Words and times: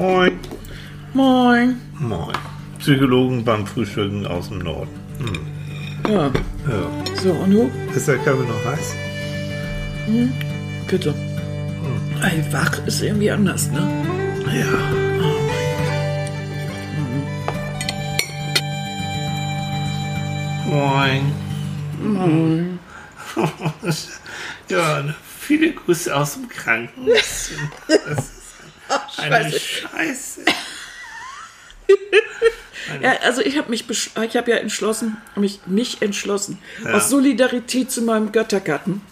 Moin. 0.00 0.38
Moin. 1.14 1.80
Moin. 1.98 2.36
Psychologen 2.80 3.42
beim 3.42 3.66
Frühstücken 3.66 4.26
aus 4.26 4.50
dem 4.50 4.58
Norden. 4.58 4.90
Hm. 5.18 6.12
Ja, 6.12 6.26
Ja. 6.68 7.14
so, 7.22 7.32
und 7.32 7.50
du? 7.50 7.70
Ist 7.94 8.06
der 8.06 8.18
Kaffee 8.18 8.44
noch 8.46 8.62
heiß? 8.66 8.94
Bitte. 10.86 11.14
Ey, 12.22 12.44
wach 12.52 12.78
ist 12.86 13.00
irgendwie 13.02 13.30
anders, 13.30 13.70
ne? 13.70 13.88
Ja. 14.52 15.86
Moin. 20.66 21.32
Moin. 22.02 22.78
Ja, 24.68 25.04
viele 25.38 25.72
Grüße 25.74 26.14
aus 26.14 26.34
dem 26.34 26.48
Krankenhaus. 26.48 27.50
Eine 29.16 29.50
Scheiße. 29.58 30.44
Ja, 33.02 33.14
also 33.24 33.40
ich 33.42 33.58
habe 33.58 33.68
mich, 33.70 33.84
ich 33.90 34.36
habe 34.36 34.50
ja 34.50 34.58
entschlossen, 34.58 35.16
mich, 35.34 35.60
mich 35.66 36.02
entschlossen, 36.02 36.58
Ja. 36.84 36.92
aus 36.94 37.10
Solidarität 37.10 37.90
zu 37.90 38.02
meinem 38.02 38.30
Göttergatten, 38.30 39.02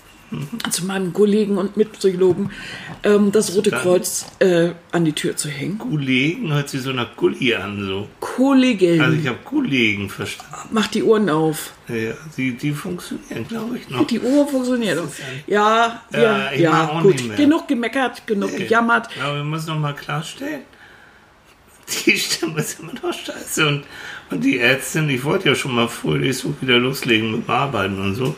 zu 0.70 0.86
meinem 0.86 1.12
Kollegen 1.12 1.58
und 1.58 1.76
Mitpsychologen, 1.76 2.50
ähm, 3.02 3.32
das 3.32 3.54
Rote 3.54 3.70
Kreuz 3.70 4.26
äh, 4.38 4.70
an 4.92 5.04
die 5.04 5.12
Tür 5.12 5.36
zu 5.36 5.48
hängen. 5.48 5.78
Kollegen 5.78 6.52
hört 6.52 6.68
sich 6.68 6.82
so 6.82 6.92
nach 6.92 7.16
Gulli 7.16 7.54
an, 7.54 7.86
so. 7.86 8.08
Kollegen, 8.20 9.00
Also 9.00 9.16
ich 9.16 9.26
habe 9.26 9.38
Kollegen 9.44 10.08
verstanden. 10.08 10.68
macht 10.70 10.94
die 10.94 11.02
Ohren 11.02 11.28
auf. 11.28 11.72
Ja, 11.88 12.14
die, 12.36 12.56
die 12.56 12.72
funktionieren, 12.72 13.46
glaube 13.46 13.78
ich, 13.78 13.88
noch. 13.90 14.06
Die 14.06 14.20
Uhr 14.20 14.46
funktioniert. 14.48 15.02
Ja, 15.46 16.02
Ja, 16.12 16.20
ja, 16.20 16.52
ich 16.52 16.60
ja, 16.60 17.00
gut. 17.02 17.36
Genug 17.36 17.68
gemeckert, 17.68 18.26
genug 18.26 18.56
gejammert. 18.56 19.08
Aber 19.22 19.36
wir 19.36 19.44
müssen 19.44 19.68
noch 19.68 19.78
mal 19.78 19.94
klarstellen, 19.94 20.62
die 22.06 22.18
Stimme 22.18 22.60
ist 22.60 22.80
immer 22.80 22.92
noch 22.94 23.12
scheiße. 23.12 23.66
Und, 23.66 23.84
und 24.30 24.42
die 24.42 24.58
Ärztin, 24.58 25.08
ich 25.10 25.24
wollte 25.24 25.48
ja 25.48 25.54
schon 25.54 25.74
mal 25.74 25.88
fröhlich 25.88 26.38
so 26.38 26.54
wieder 26.60 26.78
loslegen 26.78 27.32
mit 27.32 27.48
Arbeiten 27.48 28.00
und 28.00 28.14
so. 28.14 28.34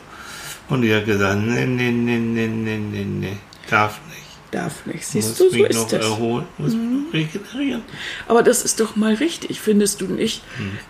Und 0.69 0.81
die 0.81 0.93
hat 0.93 1.05
gesagt, 1.05 1.39
nee, 1.41 1.65
nee, 1.65 1.91
nee, 1.91 2.17
nee, 2.17 2.47
nee, 2.47 2.77
nee, 2.77 3.05
nee, 3.05 3.37
darf 3.69 3.99
nicht. 4.07 4.17
Darf 4.51 4.85
nicht. 4.85 5.05
Siehst 5.05 5.29
Muss 5.29 5.37
du, 5.37 5.57
so 5.57 5.65
ist 5.65 5.75
noch 5.75 5.89
das. 5.89 6.05
erholen, 6.05 6.45
muss 6.57 6.73
mich 6.73 6.89
noch 6.89 7.13
regenerieren. 7.13 7.81
Aber 8.29 8.43
das 8.43 8.63
ist 8.63 8.79
doch 8.79 8.95
mal 8.95 9.13
richtig, 9.13 9.59
findest 9.59 9.99
du 9.99 10.05
nicht? 10.07 10.41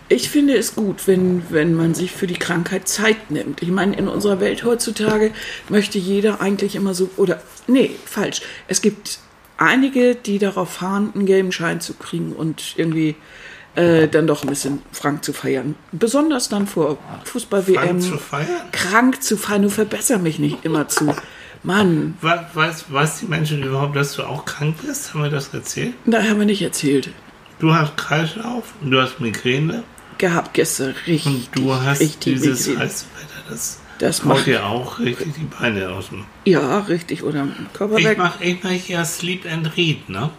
Ich 0.08 0.30
finde 0.30 0.56
es 0.56 0.76
gut, 0.76 1.06
wenn, 1.08 1.42
wenn 1.50 1.74
man 1.74 1.92
sich 1.94 2.12
für 2.12 2.28
die 2.28 2.38
Krankheit 2.38 2.86
Zeit 2.86 3.32
nimmt. 3.32 3.60
Ich 3.62 3.70
meine, 3.70 3.96
in 3.96 4.06
unserer 4.06 4.38
Welt 4.40 4.62
heutzutage 4.62 5.32
möchte 5.68 5.98
jeder 5.98 6.40
eigentlich 6.40 6.76
immer 6.76 6.94
so, 6.94 7.10
oder, 7.16 7.42
nee, 7.66 7.90
falsch. 8.04 8.42
Es 8.68 8.80
gibt 8.80 9.18
einige, 9.56 10.14
die 10.14 10.38
darauf 10.38 10.74
fahren, 10.74 11.10
einen 11.14 11.26
gelben 11.26 11.50
Schein 11.50 11.80
zu 11.80 11.94
kriegen 11.94 12.32
und 12.32 12.74
irgendwie 12.76 13.16
äh, 13.78 14.08
dann 14.08 14.26
doch 14.26 14.42
ein 14.42 14.48
bisschen 14.48 14.80
frank 14.92 15.24
zu 15.24 15.32
feiern. 15.32 15.74
Besonders 15.92 16.48
dann 16.48 16.66
vor 16.66 16.98
Fußball-WM. 17.24 18.00
Zu 18.00 18.18
feiern? 18.18 18.48
Krank 18.72 19.22
zu 19.22 19.36
feiern, 19.36 19.62
du 19.62 19.70
verbesser 19.70 20.18
mich 20.18 20.38
nicht 20.38 20.64
immer 20.64 20.88
zu. 20.88 21.14
Mann, 21.62 22.14
We- 22.20 22.46
Weiß, 22.54 22.84
weiß 22.88 23.20
die 23.20 23.26
Menschen 23.26 23.62
überhaupt, 23.62 23.96
dass 23.96 24.14
du 24.14 24.22
auch 24.22 24.44
krank 24.44 24.76
bist? 24.86 25.12
Haben 25.14 25.24
wir 25.24 25.30
das 25.30 25.52
erzählt? 25.54 25.94
da 26.06 26.22
haben 26.22 26.38
wir 26.38 26.46
nicht 26.46 26.62
erzählt. 26.62 27.10
Du 27.58 27.74
hast 27.74 27.96
Kreislauf 27.96 28.64
und 28.80 28.90
du 28.92 29.00
hast 29.00 29.18
Migräne 29.20 29.82
Gehabt 30.18 30.54
gestern 30.54 30.94
richtig. 31.06 31.26
und 31.26 31.48
du 31.52 31.74
hast 31.74 32.00
richtig 32.00 32.34
dieses 32.34 32.66
Migräne. 32.68 32.84
heiße 32.86 33.04
Wetter. 33.16 33.50
Das, 33.50 33.78
Das 33.98 34.24
macht 34.24 34.46
dir 34.46 34.64
auch 34.66 34.98
richtig 35.00 35.34
die 35.36 35.44
Beine 35.60 35.88
aus 35.90 36.08
dem 36.10 36.24
Ja, 36.44 36.78
richtig, 36.80 37.22
oder 37.24 37.46
Körper 37.72 37.98
Ich 37.98 38.04
weg. 38.04 38.18
mach, 38.18 38.40
ich 38.40 38.62
mach 38.62 38.70
ja 38.88 39.04
Sleep 39.04 39.44
and 39.52 39.76
Read, 39.76 40.08
ne? 40.08 40.30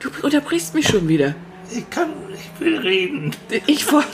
Du 0.00 0.08
unterbrichst 0.22 0.74
mich 0.74 0.88
schon 0.88 1.06
wieder. 1.08 1.34
Ich 1.70 1.88
kann, 1.90 2.08
ich 2.54 2.60
will 2.60 2.78
reden. 2.78 3.30
Ich 3.66 3.90
war, 3.92 4.04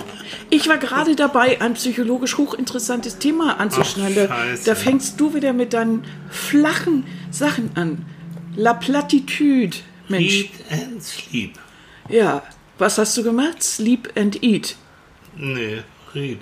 ich 0.51 0.69
war 0.69 0.79
gerade 0.79 1.17
dabei, 1.17 1.61
ein 1.61 1.75
psychologisch 1.75 2.37
hochinteressantes 2.37 3.19
Thema 3.19 3.59
anzuschneiden. 3.59 4.29
Da, 4.65 4.75
fängst 4.75 5.21
du 5.21 5.35
wieder 5.35 5.53
mit 5.53 5.73
deinen 5.73 6.05
flachen 6.31 7.07
Sachen 7.31 7.71
an. 7.77 8.05
La 8.57 8.75
Platitude, 8.75 9.77
Mensch. 10.09 10.51
Read 10.71 10.83
and 10.83 11.03
Sleep. 11.03 11.59
Ja, 12.09 12.43
was 12.79 12.99
hast 12.99 13.17
du 13.17 13.23
gemacht? 13.23 13.63
Sleep 13.63 14.13
and 14.17 14.43
eat. 14.43 14.77
Nee, 15.37 15.83
Read. 16.15 16.39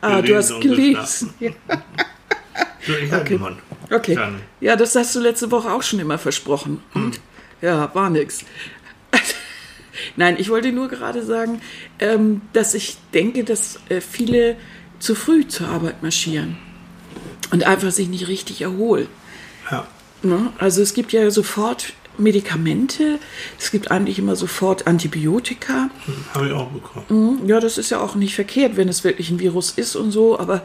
Ah, 0.00 0.22
du 0.22 0.36
hast 0.36 0.60
gelesen. 0.60 1.34
Ja. 1.40 1.50
So, 2.84 2.94
ich. 2.94 3.12
Okay. 3.92 4.14
Dann. 4.16 4.40
Ja, 4.60 4.74
das 4.74 4.96
hast 4.96 5.14
du 5.14 5.20
letzte 5.20 5.50
Woche 5.50 5.70
auch 5.70 5.82
schon 5.84 6.00
immer 6.00 6.18
versprochen. 6.18 6.82
Und 6.94 7.20
ja, 7.60 7.94
war 7.94 8.10
nix. 8.10 8.44
Nein, 10.16 10.36
ich 10.38 10.50
wollte 10.50 10.72
nur 10.72 10.88
gerade 10.88 11.24
sagen, 11.24 11.60
ähm, 11.98 12.42
dass 12.52 12.74
ich 12.74 12.96
denke, 13.14 13.44
dass 13.44 13.80
äh, 13.88 14.00
viele 14.00 14.56
zu 14.98 15.14
früh 15.14 15.46
zur 15.46 15.68
Arbeit 15.68 16.02
marschieren 16.02 16.56
und 17.50 17.64
einfach 17.64 17.90
sich 17.90 18.08
nicht 18.08 18.28
richtig 18.28 18.62
erholen. 18.62 19.08
Ja. 19.70 19.86
Ne? 20.22 20.52
Also 20.58 20.82
es 20.82 20.94
gibt 20.94 21.12
ja 21.12 21.30
sofort 21.30 21.92
Medikamente, 22.18 23.18
es 23.58 23.70
gibt 23.70 23.90
eigentlich 23.90 24.18
immer 24.18 24.36
sofort 24.36 24.86
Antibiotika. 24.86 25.88
Habe 26.34 26.46
ich 26.46 26.52
auch 26.52 26.68
bekommen. 26.68 27.40
Ja, 27.46 27.58
das 27.58 27.78
ist 27.78 27.90
ja 27.90 28.00
auch 28.00 28.14
nicht 28.14 28.34
verkehrt, 28.34 28.76
wenn 28.76 28.88
es 28.88 29.02
wirklich 29.02 29.30
ein 29.30 29.40
Virus 29.40 29.70
ist 29.70 29.96
und 29.96 30.10
so, 30.10 30.38
aber 30.38 30.62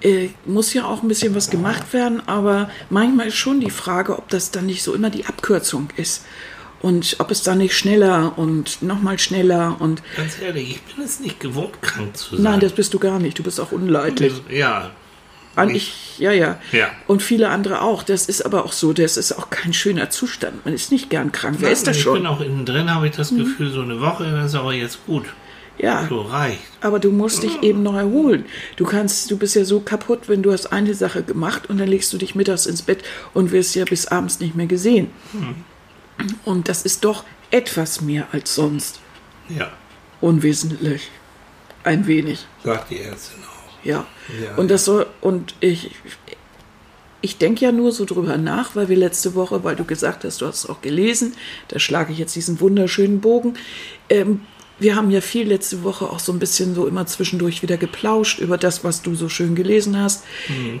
äh, 0.00 0.28
muss 0.46 0.72
ja 0.72 0.84
auch 0.84 1.02
ein 1.02 1.08
bisschen 1.08 1.34
was 1.34 1.50
gemacht 1.50 1.92
werden. 1.92 2.22
Aber 2.26 2.70
manchmal 2.90 3.28
ist 3.28 3.34
schon 3.34 3.60
die 3.60 3.70
Frage, 3.70 4.16
ob 4.16 4.28
das 4.28 4.52
dann 4.52 4.66
nicht 4.66 4.84
so 4.84 4.94
immer 4.94 5.10
die 5.10 5.26
Abkürzung 5.26 5.88
ist. 5.96 6.24
Und 6.84 7.16
ob 7.18 7.30
es 7.30 7.42
dann 7.42 7.56
nicht 7.56 7.74
schneller 7.74 8.34
und 8.36 8.82
nochmal 8.82 9.18
schneller 9.18 9.76
und 9.78 10.02
Ganz 10.18 10.38
ehrlich, 10.38 10.72
ich 10.72 10.82
bin 10.82 11.02
es 11.02 11.18
nicht 11.18 11.40
gewohnt, 11.40 11.80
krank 11.80 12.14
zu 12.14 12.36
sein. 12.36 12.42
nein, 12.42 12.60
das 12.60 12.72
bist 12.72 12.92
du 12.92 12.98
gar 12.98 13.18
nicht. 13.18 13.38
Du 13.38 13.42
bist 13.42 13.58
auch 13.58 13.72
unleidlich. 13.72 14.34
ja. 14.50 14.90
Eigentlich, 15.56 16.18
ja, 16.18 16.32
ja. 16.32 16.58
Ja. 16.72 16.88
Und 17.06 17.22
viele 17.22 17.48
andere 17.48 17.80
auch. 17.80 18.02
Das 18.02 18.26
ist 18.26 18.44
aber 18.44 18.66
auch 18.66 18.72
so, 18.72 18.92
das 18.92 19.16
ist 19.16 19.32
auch 19.32 19.48
kein 19.48 19.72
schöner 19.72 20.10
Zustand. 20.10 20.62
Man 20.66 20.74
ist 20.74 20.92
nicht 20.92 21.08
gern 21.08 21.32
krank. 21.32 21.56
Wer 21.60 21.70
ist 21.70 21.86
das 21.86 21.96
ich 21.96 22.02
schon? 22.02 22.18
bin 22.18 22.26
auch 22.26 22.42
innen 22.42 22.66
drin, 22.66 22.92
habe 22.92 23.06
ich 23.08 23.16
das 23.16 23.30
Gefühl, 23.30 23.70
so 23.70 23.80
eine 23.80 24.02
Woche, 24.02 24.30
das 24.30 24.46
ist 24.50 24.54
aber 24.54 24.74
jetzt 24.74 25.06
gut. 25.06 25.24
Ja. 25.78 26.06
So 26.06 26.20
reicht. 26.20 26.58
Aber 26.82 26.98
du 26.98 27.10
musst 27.12 27.44
dich 27.44 27.62
eben 27.62 27.82
noch 27.82 27.94
erholen. 27.94 28.44
Du 28.76 28.84
kannst, 28.84 29.30
du 29.30 29.38
bist 29.38 29.54
ja 29.56 29.64
so 29.64 29.80
kaputt, 29.80 30.28
wenn 30.28 30.42
du 30.42 30.52
hast 30.52 30.66
eine 30.72 30.92
Sache 30.92 31.22
gemacht 31.22 31.70
und 31.70 31.78
dann 31.78 31.88
legst 31.88 32.12
du 32.12 32.18
dich 32.18 32.34
mittags 32.34 32.66
ins 32.66 32.82
Bett 32.82 33.02
und 33.32 33.52
wirst 33.52 33.74
ja 33.74 33.86
bis 33.86 34.06
abends 34.06 34.40
nicht 34.40 34.54
mehr 34.54 34.66
gesehen. 34.66 35.08
Und 36.44 36.68
das 36.68 36.82
ist 36.82 37.04
doch 37.04 37.24
etwas 37.50 38.00
mehr 38.00 38.28
als 38.32 38.54
sonst. 38.54 39.00
Ja, 39.48 39.72
Unwesentlich. 40.20 41.10
Ein 41.82 42.06
wenig. 42.06 42.46
sagt 42.64 42.90
die 42.90 43.00
Ärztin 43.00 43.42
auch. 43.44 43.84
Ja. 43.84 44.06
Ja, 44.42 44.56
und 44.56 44.70
das 44.70 44.86
soll, 44.86 45.06
und 45.20 45.54
ich, 45.60 45.90
ich 47.20 47.36
denke 47.36 47.66
ja 47.66 47.72
nur 47.72 47.92
so 47.92 48.06
drüber 48.06 48.38
nach, 48.38 48.74
weil 48.74 48.88
wir 48.88 48.96
letzte 48.96 49.34
Woche, 49.34 49.64
weil 49.64 49.76
du 49.76 49.84
gesagt 49.84 50.24
hast, 50.24 50.40
du 50.40 50.46
hast 50.46 50.64
es 50.64 50.70
auch 50.70 50.80
gelesen, 50.80 51.34
da 51.68 51.78
schlage 51.78 52.12
ich 52.12 52.18
jetzt 52.18 52.34
diesen 52.36 52.58
wunderschönen 52.60 53.20
Bogen. 53.20 53.58
Ähm, 54.08 54.40
wir 54.78 54.96
haben 54.96 55.10
ja 55.10 55.20
viel 55.20 55.46
letzte 55.48 55.84
Woche 55.84 56.06
auch 56.10 56.18
so 56.18 56.32
ein 56.32 56.38
bisschen 56.38 56.74
so 56.74 56.86
immer 56.86 57.06
zwischendurch 57.06 57.62
wieder 57.62 57.76
geplauscht 57.76 58.40
über 58.40 58.58
das, 58.58 58.84
was 58.84 59.02
du 59.02 59.14
so 59.14 59.28
schön 59.28 59.54
gelesen 59.54 59.98
hast. 59.98 60.24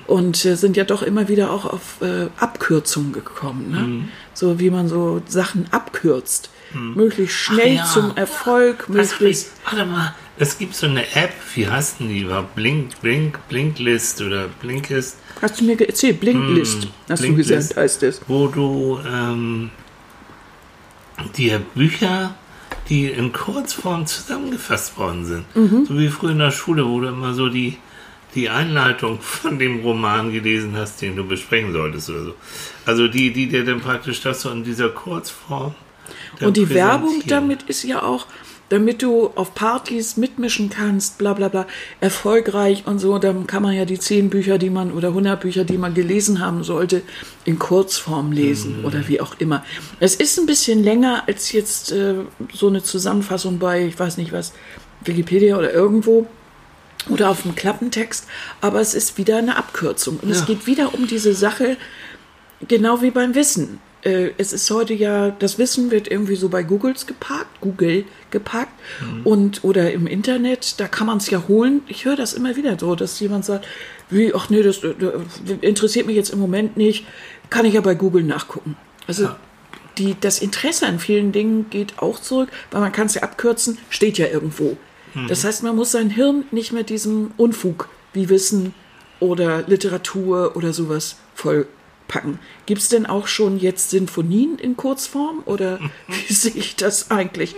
Und 0.06 0.44
äh, 0.44 0.56
sind 0.56 0.76
ja 0.76 0.84
doch 0.84 1.02
immer 1.02 1.28
wieder 1.28 1.50
auch 1.50 1.64
auf 1.64 2.00
äh, 2.00 2.28
Abkürzungen 2.38 3.12
gekommen. 3.12 3.70
Ne? 3.70 4.08
So 4.32 4.58
wie 4.58 4.70
man 4.70 4.88
so 4.88 5.22
Sachen 5.26 5.66
abkürzt. 5.70 6.50
Möglichst 6.72 7.36
schnell 7.36 7.76
ja. 7.76 7.84
zum 7.84 8.16
Erfolg, 8.16 8.86
Was 8.88 9.12
möglichst. 9.12 9.52
Warte 9.64 9.86
mal, 9.86 10.12
es 10.38 10.58
gibt 10.58 10.74
so 10.74 10.86
eine 10.86 11.02
App, 11.14 11.32
wie 11.54 11.68
heißt 11.68 12.00
denn 12.00 12.08
die? 12.08 12.28
War 12.28 12.42
Blink, 12.42 13.00
Blink, 13.00 13.38
Blinklist 13.48 14.20
oder 14.20 14.48
Blinkist, 14.60 15.16
Hast 15.40 15.60
du 15.60 15.64
mir 15.64 15.80
erzählt? 15.80 16.20
Blinklist, 16.20 16.88
hast 17.08 17.22
du 17.22 17.26
Blinklist. 17.26 17.50
gesagt, 17.50 17.76
heißt 17.76 18.02
es. 18.04 18.20
wo 18.26 18.48
du 18.48 18.98
ähm, 19.06 19.70
dir 21.36 21.60
Bücher, 21.74 22.34
die 22.88 23.06
in 23.06 23.32
Kurzform 23.32 24.06
zusammengefasst 24.06 24.98
worden 24.98 25.24
sind, 25.24 25.44
Mhm. 25.56 25.86
so 25.86 25.98
wie 25.98 26.08
früher 26.08 26.30
in 26.32 26.38
der 26.38 26.50
Schule, 26.50 26.86
wo 26.86 27.00
du 27.00 27.08
immer 27.08 27.32
so 27.34 27.48
die, 27.48 27.78
die 28.34 28.48
Einleitung 28.50 29.20
von 29.20 29.58
dem 29.58 29.80
Roman 29.80 30.32
gelesen 30.32 30.76
hast, 30.76 31.00
den 31.00 31.16
du 31.16 31.24
besprechen 31.24 31.72
solltest 31.72 32.10
oder 32.10 32.24
so. 32.24 32.34
Also 32.84 33.08
die, 33.08 33.32
die 33.32 33.46
dir 33.48 33.64
dann 33.64 33.80
praktisch 33.80 34.20
das 34.20 34.42
so 34.42 34.50
in 34.50 34.64
dieser 34.64 34.88
Kurzform. 34.90 35.74
Und 36.40 36.56
die 36.56 36.68
Werbung 36.68 37.22
damit 37.26 37.62
ist 37.64 37.84
ja 37.84 38.02
auch, 38.02 38.26
damit 38.70 39.02
du 39.02 39.28
auf 39.34 39.54
Partys 39.54 40.16
mitmischen 40.16 40.70
kannst, 40.70 41.18
bla 41.18 41.34
bla 41.34 41.48
bla, 41.48 41.66
erfolgreich 42.00 42.84
und 42.86 42.98
so, 42.98 43.18
dann 43.18 43.46
kann 43.46 43.62
man 43.62 43.74
ja 43.74 43.84
die 43.84 43.98
zehn 43.98 44.30
Bücher, 44.30 44.58
die 44.58 44.70
man 44.70 44.90
oder 44.92 45.08
100 45.08 45.40
Bücher, 45.40 45.64
die 45.64 45.76
man 45.78 45.94
gelesen 45.94 46.40
haben 46.40 46.64
sollte, 46.64 47.02
in 47.44 47.58
Kurzform 47.58 48.32
lesen 48.32 48.78
Mhm. 48.80 48.84
oder 48.86 49.06
wie 49.08 49.20
auch 49.20 49.34
immer. 49.38 49.64
Es 50.00 50.14
ist 50.16 50.38
ein 50.38 50.46
bisschen 50.46 50.82
länger 50.82 51.24
als 51.26 51.52
jetzt 51.52 51.92
äh, 51.92 52.14
so 52.52 52.68
eine 52.68 52.82
Zusammenfassung 52.82 53.58
bei, 53.58 53.84
ich 53.86 53.98
weiß 53.98 54.16
nicht 54.16 54.32
was, 54.32 54.52
Wikipedia 55.04 55.56
oder 55.58 55.72
irgendwo 55.72 56.26
oder 57.10 57.28
auf 57.28 57.42
dem 57.42 57.54
Klappentext, 57.54 58.26
aber 58.62 58.80
es 58.80 58.94
ist 58.94 59.18
wieder 59.18 59.36
eine 59.36 59.56
Abkürzung 59.56 60.18
und 60.22 60.30
es 60.30 60.40
Ja. 60.40 60.46
geht 60.46 60.66
wieder 60.66 60.94
um 60.94 61.06
diese 61.06 61.34
Sache, 61.34 61.76
genau 62.66 63.02
wie 63.02 63.10
beim 63.10 63.34
Wissen. 63.34 63.78
Äh, 64.04 64.30
es 64.38 64.52
ist 64.52 64.70
heute 64.70 64.94
ja, 64.94 65.30
das 65.30 65.58
Wissen 65.58 65.90
wird 65.90 66.08
irgendwie 66.08 66.36
so 66.36 66.48
bei 66.48 66.62
Googles 66.62 67.06
geparkt, 67.06 67.60
Google 67.60 68.04
geparkt 68.30 68.72
und 69.24 69.64
oder 69.64 69.92
im 69.92 70.06
Internet, 70.06 70.78
da 70.78 70.86
kann 70.88 71.06
man 71.06 71.18
es 71.18 71.30
ja 71.30 71.42
holen. 71.48 71.82
Ich 71.88 72.04
höre 72.04 72.16
das 72.16 72.32
immer 72.34 72.56
wieder 72.56 72.78
so, 72.78 72.94
dass 72.94 73.18
jemand 73.20 73.44
sagt, 73.44 73.66
wie, 74.10 74.34
ach 74.34 74.50
nee, 74.50 74.62
das, 74.62 74.82
äh, 74.84 74.92
interessiert 75.60 76.06
mich 76.06 76.16
jetzt 76.16 76.30
im 76.30 76.38
Moment 76.38 76.76
nicht, 76.76 77.06
kann 77.50 77.64
ich 77.64 77.74
ja 77.74 77.80
bei 77.80 77.94
Google 77.94 78.22
nachgucken. 78.22 78.76
Also 79.06 79.24
Ja. 79.24 79.36
die, 79.98 80.16
das 80.20 80.40
Interesse 80.42 80.86
an 80.86 80.98
vielen 80.98 81.32
Dingen 81.32 81.66
geht 81.70 81.98
auch 81.98 82.18
zurück, 82.20 82.48
weil 82.70 82.80
man 82.80 82.92
kann 82.92 83.06
es 83.06 83.14
ja 83.14 83.22
abkürzen, 83.22 83.78
steht 83.90 84.18
ja 84.18 84.26
irgendwo. 84.26 84.76
Das 85.28 85.44
heißt, 85.44 85.62
man 85.62 85.76
muss 85.76 85.92
sein 85.92 86.10
Hirn 86.10 86.44
nicht 86.50 86.72
mit 86.72 86.90
diesem 86.90 87.30
Unfug 87.36 87.88
wie 88.12 88.28
Wissen 88.28 88.74
oder 89.20 89.62
Literatur 89.68 90.56
oder 90.56 90.72
sowas 90.72 91.16
vollpacken. 92.04 92.38
Gibt 92.66 92.80
es 92.80 92.88
denn 92.88 93.06
auch 93.06 93.26
schon 93.26 93.58
jetzt 93.58 93.90
Sinfonien 93.90 94.58
in 94.58 94.76
Kurzform 94.76 95.42
oder 95.44 95.78
wie 96.08 96.32
sehe 96.32 96.52
ich 96.54 96.76
das 96.76 97.10
eigentlich? 97.10 97.54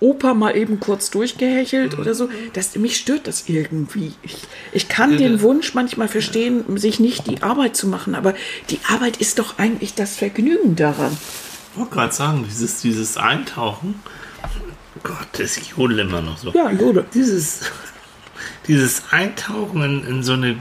Oper 0.00 0.34
mal 0.34 0.56
eben 0.56 0.80
kurz 0.80 1.10
durchgehechelt 1.10 1.96
oder 1.96 2.12
so. 2.14 2.28
Das, 2.54 2.74
mich 2.74 2.96
stört 2.96 3.28
das 3.28 3.48
irgendwie. 3.48 4.12
Ich, 4.22 4.36
ich 4.72 4.88
kann 4.88 5.16
den 5.16 5.42
Wunsch 5.42 5.74
manchmal 5.74 6.08
verstehen, 6.08 6.64
sich 6.76 6.98
nicht 6.98 7.28
die 7.28 7.42
Arbeit 7.42 7.76
zu 7.76 7.86
machen, 7.86 8.16
aber 8.16 8.34
die 8.70 8.80
Arbeit 8.88 9.18
ist 9.18 9.38
doch 9.38 9.58
eigentlich 9.58 9.94
das 9.94 10.16
Vergnügen 10.16 10.74
daran. 10.74 11.16
Ich 11.72 11.78
wollte 11.78 11.94
gerade 11.94 12.12
sagen, 12.12 12.44
dieses, 12.48 12.80
dieses 12.80 13.16
Eintauchen, 13.16 14.02
Gott, 15.04 15.28
das 15.38 15.56
jodel 15.70 16.00
immer 16.00 16.20
noch 16.20 16.36
so. 16.36 16.50
Ja, 16.50 16.72
Jode. 16.72 17.06
Dieses, 17.14 17.60
dieses 18.66 19.04
Eintauchen 19.12 19.82
in, 19.82 20.04
in 20.04 20.22
so 20.24 20.32
eine 20.32 20.56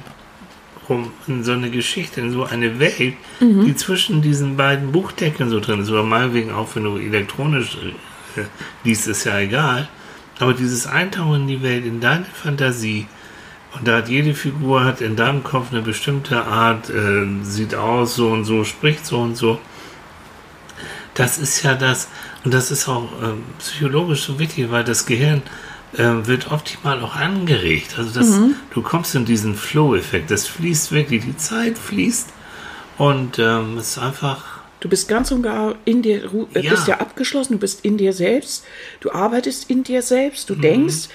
rum- 0.90 1.12
in 1.28 1.44
so 1.44 1.52
eine 1.54 1.70
Geschichte, 1.70 2.22
in 2.22 2.32
so 2.32 2.44
eine 2.44 2.80
Welt, 2.80 3.16
die 3.40 3.76
zwischen 3.76 4.22
diesen 4.22 4.58
beiden 4.58 4.92
Buchdeckeln 4.92 5.50
so 5.50 5.60
drin 5.60 5.82
ist, 5.82 5.90
oder 5.90 6.04
meinetwegen 6.04 6.52
auch 6.52 6.70
wenn 6.76 6.84
du 6.84 6.98
elektronisch 6.98 7.78
äh, 8.38 8.42
liest, 8.84 9.08
ist 9.08 9.24
ja 9.26 9.40
egal. 9.40 9.88
Aber 10.40 10.54
dieses 10.54 10.88
Eintauchen 10.88 11.42
in 11.42 11.48
die 11.48 11.62
Welt, 11.62 11.86
in 11.86 12.00
deine 12.00 12.26
Fantasie, 12.26 13.08
und 13.74 13.88
da 13.88 13.98
hat 13.98 14.10
jede 14.10 14.34
Figur 14.34 14.84
hat 14.84 15.00
in 15.02 15.16
deinem 15.16 15.44
Kopf 15.44 15.72
eine 15.72 15.82
bestimmte 15.82 16.44
Art, 16.46 16.90
äh, 16.90 17.26
sieht 17.44 17.74
aus 17.76 18.16
so 18.16 18.30
und 18.30 18.44
so, 18.44 18.64
spricht 18.64 19.06
so 19.06 19.20
und 19.20 19.38
so. 19.38 19.60
Das 21.14 21.38
ist 21.38 21.62
ja 21.64 21.76
das, 21.76 22.08
und 22.44 22.54
das 22.54 22.72
ist 22.72 22.88
auch 22.88 23.10
ähm, 23.22 23.44
psychologisch 23.60 24.24
so 24.24 24.40
wichtig, 24.40 24.72
weil 24.72 24.84
das 24.84 25.06
Gehirn 25.06 25.42
ähm, 25.98 26.26
wird 26.28 26.52
optimal 26.52 27.02
auch 27.02 27.16
angeregt. 27.16 27.96
Also 27.98 28.18
das, 28.20 28.40
du 28.74 28.82
kommst 28.82 29.14
in 29.16 29.26
diesen 29.26 29.56
Flow-Effekt. 29.56 30.32
Das 30.32 30.48
fließt 30.48 30.92
wirklich, 30.92 31.24
die 31.26 31.38
Zeit 31.38 31.78
fließt 31.78 32.30
und 32.98 33.40
ähm, 33.40 33.78
es 33.78 33.92
ist 33.92 33.98
einfach. 33.98 34.62
Du 34.80 34.90
bist 34.90 35.08
ganz 35.08 35.32
und 35.32 35.44
gar 35.44 35.76
in 35.86 36.02
dir, 36.02 36.24
äh, 36.54 36.62
Ja. 36.62 36.72
bist 36.72 36.88
ja 36.88 37.00
abgeschlossen, 37.00 37.54
du 37.54 37.60
bist 37.60 37.86
in 37.86 37.98
dir 37.98 38.14
selbst, 38.14 38.64
du 39.00 39.12
arbeitest 39.12 39.70
in 39.70 39.84
dir 39.84 40.02
selbst, 40.02 40.50
Mhm. 40.50 40.56
du 40.56 40.62
denkst, 40.62 41.10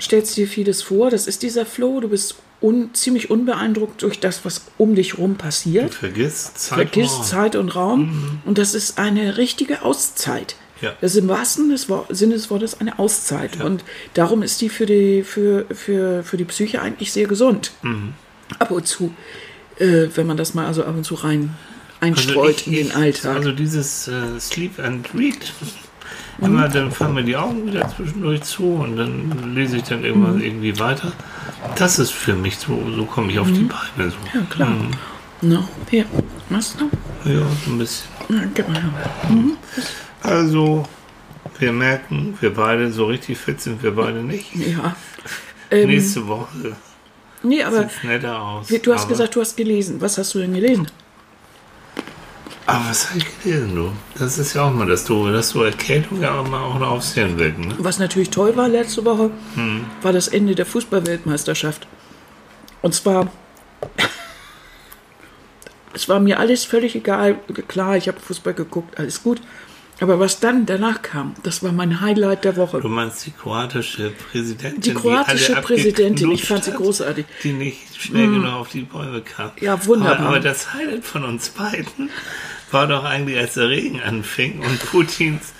stellst 0.00 0.36
dir 0.36 0.46
vieles 0.46 0.82
vor, 0.82 1.10
das 1.10 1.26
ist 1.26 1.42
dieser 1.42 1.66
Flow, 1.66 2.00
du 2.00 2.08
bist 2.08 2.36
un, 2.60 2.90
ziemlich 2.94 3.28
unbeeindruckt 3.30 4.02
durch 4.02 4.20
das, 4.20 4.44
was 4.44 4.66
um 4.78 4.94
dich 4.94 5.18
rum 5.18 5.32
Du 5.36 5.42
passiert. 5.44 5.94
vergisst 5.94 6.58
Zeit. 6.58 6.78
Vergisst 6.90 7.18
und. 7.18 7.24
Zeit 7.26 7.56
und 7.56 7.74
Raum 7.74 8.40
und 8.44 8.58
das 8.58 8.74
ist 8.74 8.98
eine 8.98 9.36
richtige 9.36 9.82
Auszeit. 9.82 10.54
Ja. 10.82 10.92
Das 11.00 11.12
ist 11.12 11.18
im 11.18 11.28
wahrsten 11.28 11.74
Sinne 12.10 12.34
des 12.34 12.50
Wortes 12.50 12.80
eine 12.80 12.98
Auszeit. 12.98 13.56
Ja. 13.56 13.64
Und 13.64 13.84
darum 14.14 14.42
ist 14.42 14.60
die 14.60 14.68
für 14.68 14.84
die, 14.84 15.22
für, 15.22 15.64
für, 15.74 16.22
für 16.24 16.36
die 16.36 16.44
Psyche 16.44 16.82
eigentlich 16.82 17.12
sehr 17.12 17.26
gesund. 17.26 17.72
Mhm. 17.82 18.12
Ab 18.58 18.70
und 18.70 18.86
zu, 18.86 19.14
äh, 19.78 20.08
wenn 20.14 20.26
man 20.26 20.36
das 20.36 20.52
mal 20.54 20.66
also 20.66 20.84
ab 20.84 20.94
und 20.94 21.04
zu 21.04 21.14
rein 21.14 21.54
einstreut 22.00 22.60
ich- 22.62 22.66
in 22.66 22.72
den 22.74 22.92
Alltag. 22.92 23.36
Also 23.36 23.52
dieses 23.52 24.08
äh, 24.08 24.38
Sleep 24.40 24.78
and 24.80 25.08
Read. 25.16 25.52
Immer, 26.40 26.68
dann 26.68 26.90
fallen 26.90 27.14
mir 27.14 27.22
die 27.22 27.36
Augen 27.36 27.66
wieder 27.66 27.88
zwischendurch 27.94 28.42
zu 28.42 28.64
und 28.64 28.96
dann 28.96 29.54
lese 29.54 29.76
ich 29.76 29.84
dann 29.84 30.02
irgendwann 30.04 30.36
Mhm. 30.36 30.42
irgendwie 30.44 30.78
weiter. 30.80 31.12
Das 31.76 31.98
ist 32.00 32.10
für 32.10 32.34
mich 32.34 32.56
so, 32.58 32.82
so 32.96 33.04
komme 33.04 33.30
ich 33.30 33.38
auf 33.38 33.46
die 33.52 33.68
Beine. 33.96 34.10
So. 34.10 34.16
Mhm. 34.16 34.30
Ja, 34.34 34.40
klar. 34.50 34.74
No, 35.42 35.68
hier, 35.90 36.06
was 36.50 36.74
noch? 36.78 36.88
Ja, 37.24 37.40
so 37.64 37.70
ein 37.72 37.78
bisschen. 37.78 38.08
Na, 38.28 38.42
gib 38.54 38.68
mal 38.68 38.80
her. 38.82 38.92
Also, 40.22 40.84
wir 41.58 41.72
merken, 41.72 42.36
wir 42.40 42.54
beide, 42.54 42.92
so 42.92 43.06
richtig 43.06 43.38
fit 43.38 43.60
sind 43.60 43.82
wir 43.82 43.94
beide 43.94 44.22
nicht. 44.22 44.54
Ja. 44.54 44.94
Ähm, 45.70 45.88
Nächste 45.88 46.26
Woche 46.26 46.76
nee, 47.42 47.62
aber 47.62 47.80
sieht 47.82 47.90
es 47.98 48.04
netter 48.04 48.40
aus. 48.40 48.66
du 48.68 48.92
hast 48.92 49.02
aber, 49.02 49.08
gesagt, 49.10 49.34
du 49.34 49.40
hast 49.40 49.56
gelesen. 49.56 50.00
Was 50.00 50.18
hast 50.18 50.34
du 50.34 50.38
denn 50.40 50.54
gelesen? 50.54 50.86
Aber 52.66 52.84
was 52.90 53.08
habe 53.08 53.18
ich 53.18 53.42
gelesen, 53.42 53.74
du? 53.74 53.92
Das 54.18 54.38
ist 54.38 54.54
ja 54.54 54.62
auch 54.64 54.72
mal 54.72 54.86
das 54.86 55.04
Doofe, 55.04 55.32
dass 55.32 55.48
so 55.48 55.64
Erkältung 55.64 56.20
ja 56.22 56.38
auch 56.38 56.46
mal 56.48 56.62
auch 56.62 56.78
noch 56.78 56.90
aufs 56.92 57.14
Hirn 57.14 57.38
wirken. 57.38 57.68
Ne? 57.68 57.74
Was 57.78 57.98
natürlich 57.98 58.30
toll 58.30 58.54
war 58.56 58.68
letzte 58.68 59.04
Woche, 59.04 59.30
Hm. 59.56 59.84
war 60.02 60.12
das 60.12 60.28
Ende 60.28 60.54
der 60.54 60.66
Fußballweltmeisterschaft. 60.66 61.86
Und 62.82 62.94
zwar, 62.94 63.32
es 65.94 66.08
war 66.08 66.20
mir 66.20 66.38
alles 66.38 66.64
völlig 66.64 66.94
egal. 66.94 67.36
Klar, 67.68 67.96
ich 67.96 68.08
habe 68.08 68.20
Fußball 68.20 68.54
geguckt, 68.54 68.98
alles 68.98 69.22
gut. 69.22 69.40
Aber 70.02 70.18
was 70.18 70.40
dann 70.40 70.66
danach 70.66 71.00
kam, 71.02 71.34
das 71.44 71.62
war 71.62 71.70
mein 71.70 72.00
Highlight 72.00 72.44
der 72.44 72.56
Woche. 72.56 72.80
Du 72.80 72.88
meinst 72.88 73.24
die 73.24 73.30
kroatische 73.30 74.10
Präsidentin? 74.10 74.80
Die 74.80 74.94
kroatische 74.94 75.54
alle 75.54 75.62
Präsidentin, 75.62 76.32
ich 76.32 76.44
fand 76.44 76.64
sie 76.64 76.72
großartig. 76.72 77.24
Die 77.44 77.52
nicht 77.52 77.78
schnell 78.02 78.26
genug 78.26 78.52
auf 78.52 78.68
die 78.70 78.80
Bäume 78.80 79.20
kam. 79.20 79.52
Ja, 79.60 79.86
wunderbar. 79.86 80.18
Aber, 80.18 80.26
aber 80.28 80.40
das 80.40 80.74
Highlight 80.74 81.04
von 81.04 81.22
uns 81.24 81.50
beiden 81.50 82.10
war 82.72 82.88
doch 82.88 83.04
eigentlich, 83.04 83.38
als 83.38 83.54
der 83.54 83.68
Regen 83.68 84.00
anfing 84.02 84.58
und 84.58 84.84
Putins 84.90 85.52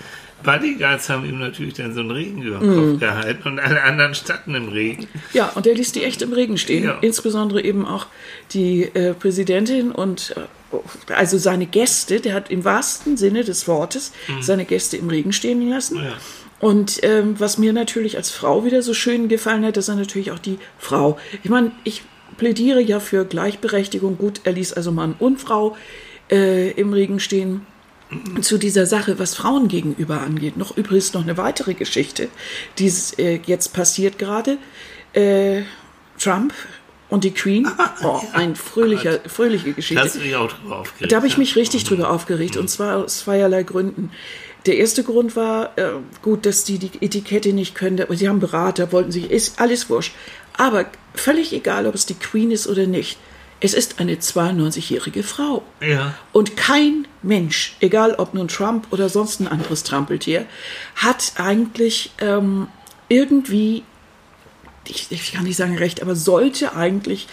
Bodyguards 0.43 1.09
haben 1.09 1.25
ihm 1.25 1.39
natürlich 1.39 1.75
dann 1.75 1.95
so 1.95 2.01
einen 2.01 2.11
Regen 2.11 2.43
über 2.43 2.59
den 2.59 2.69
Mhm. 2.71 2.91
Kopf 2.93 3.01
gehalten 3.01 3.49
und 3.49 3.61
alle 3.61 3.81
anderen 3.85 4.13
standen 4.17 4.57
im 4.57 4.69
Regen. 4.71 5.07
Ja, 5.33 5.51
und 5.51 5.67
der 5.67 5.77
ließ 5.77 5.93
die 5.93 6.03
echt 6.03 6.21
im 6.21 6.33
Regen 6.33 6.59
stehen. 6.59 6.83
Ja. 6.83 6.99
Insbesondere 7.01 7.63
eben 7.63 7.87
auch 7.87 8.07
die 8.53 8.83
äh, 8.83 9.15
Präsidentin 9.15 9.93
und 9.93 10.35
äh, 10.37 10.41
also 11.15 11.39
seine 11.39 11.67
Gäste, 11.67 12.21
der 12.21 12.35
hat 12.35 12.51
im 12.51 12.65
wahrsten 12.65 13.17
Sinne 13.17 13.45
des 13.45 13.69
Wortes 13.69 14.13
seine 14.41 14.65
Gäste 14.65 14.97
im 14.97 15.09
Regen 15.09 15.33
stehen 15.33 15.69
lassen. 15.69 15.97
Ja. 15.97 16.13
Und 16.63 17.01
ähm, 17.03 17.35
was 17.41 17.59
mir 17.59 17.73
natürlich 17.73 18.17
als 18.17 18.31
Frau 18.31 18.65
wieder 18.65 18.83
so 18.83 18.95
schön 18.95 19.29
gefallen 19.29 19.65
hat, 19.65 19.77
dass 19.77 19.89
er 19.89 19.97
natürlich 19.97 20.31
auch 20.31 20.39
die 20.39 20.59
Frau. 20.79 21.19
Ich 21.43 21.51
meine, 21.51 21.73
ich 21.83 22.05
plädiere 22.37 22.81
ja 22.81 23.01
für 23.01 23.25
Gleichberechtigung. 23.25 24.17
Gut, 24.17 24.43
er 24.45 24.53
ließ 24.53 24.73
also 24.73 24.93
Mann 24.93 25.17
und 25.19 25.41
Frau 25.41 25.77
äh, 26.31 26.71
im 26.71 26.93
Regen 26.93 27.19
stehen. 27.19 27.67
Zu 28.43 28.59
dieser 28.59 28.87
Sache, 28.87 29.19
was 29.19 29.35
Frauen 29.35 29.69
gegenüber 29.69 30.21
angeht, 30.21 30.57
noch 30.57 30.77
übrigens 30.77 31.15
noch 31.15 31.23
eine 31.23 31.37
weitere 31.37 31.75
Geschichte, 31.75 32.29
die 32.79 32.93
äh, 33.19 33.41
jetzt 33.45 33.73
passiert 33.73 34.19
gerade. 34.19 34.59
Äh, 35.15 35.63
Trump 36.19 36.53
und 37.13 37.25
die 37.25 37.33
Queen. 37.33 37.69
Oh, 38.05 38.21
ein 38.33 38.57
fröhlicher, 38.57 39.21
fröhliche 39.27 39.69
Da 39.69 39.73
Geschichte. 39.73 40.03
hast 40.03 40.17
du 40.17 40.21
dich 40.21 40.35
auch 40.35 40.51
drüber 40.51 40.79
aufgeregt. 40.79 41.13
Da 41.13 41.17
habe 41.17 41.27
ich 41.29 41.35
ja? 41.35 41.39
mich 41.39 41.55
richtig 41.55 41.85
drüber 41.85 42.11
aufgeregt 42.11 42.57
und 42.57 42.69
zwar 42.69 42.97
aus 42.97 43.19
zweierlei 43.19 43.63
Gründen. 43.63 44.11
Der 44.67 44.77
erste 44.79 45.05
Grund 45.05 45.37
war 45.37 45.79
äh, 45.79 45.91
gut, 46.23 46.47
dass 46.47 46.65
die 46.65 46.79
die 46.79 46.91
Etikette 47.05 47.53
nicht 47.53 47.77
können, 47.77 48.01
aber 48.01 48.17
sie 48.17 48.29
haben 48.29 48.41
Berater, 48.41 48.91
wollten 48.91 49.13
sich, 49.13 49.31
ist 49.31 49.61
alles 49.61 49.89
wurscht. 49.89 50.15
Aber 50.57 50.87
völlig 51.15 51.53
egal, 51.53 51.87
ob 51.87 51.95
es 51.95 52.07
die 52.07 52.15
Queen 52.15 52.51
ist 52.51 52.67
oder 52.67 52.87
nicht. 52.87 53.19
Es 53.61 53.75
ist 53.75 54.01
eine 54.01 54.17
92-jährige 54.17 55.23
Frau. 55.23 55.63
Ja. 55.81 56.15
Und 56.33 56.57
kein 56.57 57.07
Mensch, 57.23 57.77
egal 57.79 58.15
ob 58.15 58.35
nun 58.35 58.49
Trump 58.49 58.89
oder 58.91 59.09
sonst 59.09 59.39
ein 59.39 59.47
anderes 59.47 59.85
Trampeltier, 59.85 60.47
hat 60.97 61.35
eigentlich 61.37 62.11
ähm, 62.19 62.67
irgendwie, 63.09 63.85
ich, 64.87 65.07
ich 65.11 65.33
kann 65.33 65.45
nicht 65.45 65.57
sagen 65.57 65.77
recht, 65.77 66.03
aber 66.03 66.15
sollte 66.17 66.75
eigentlich 66.75 67.29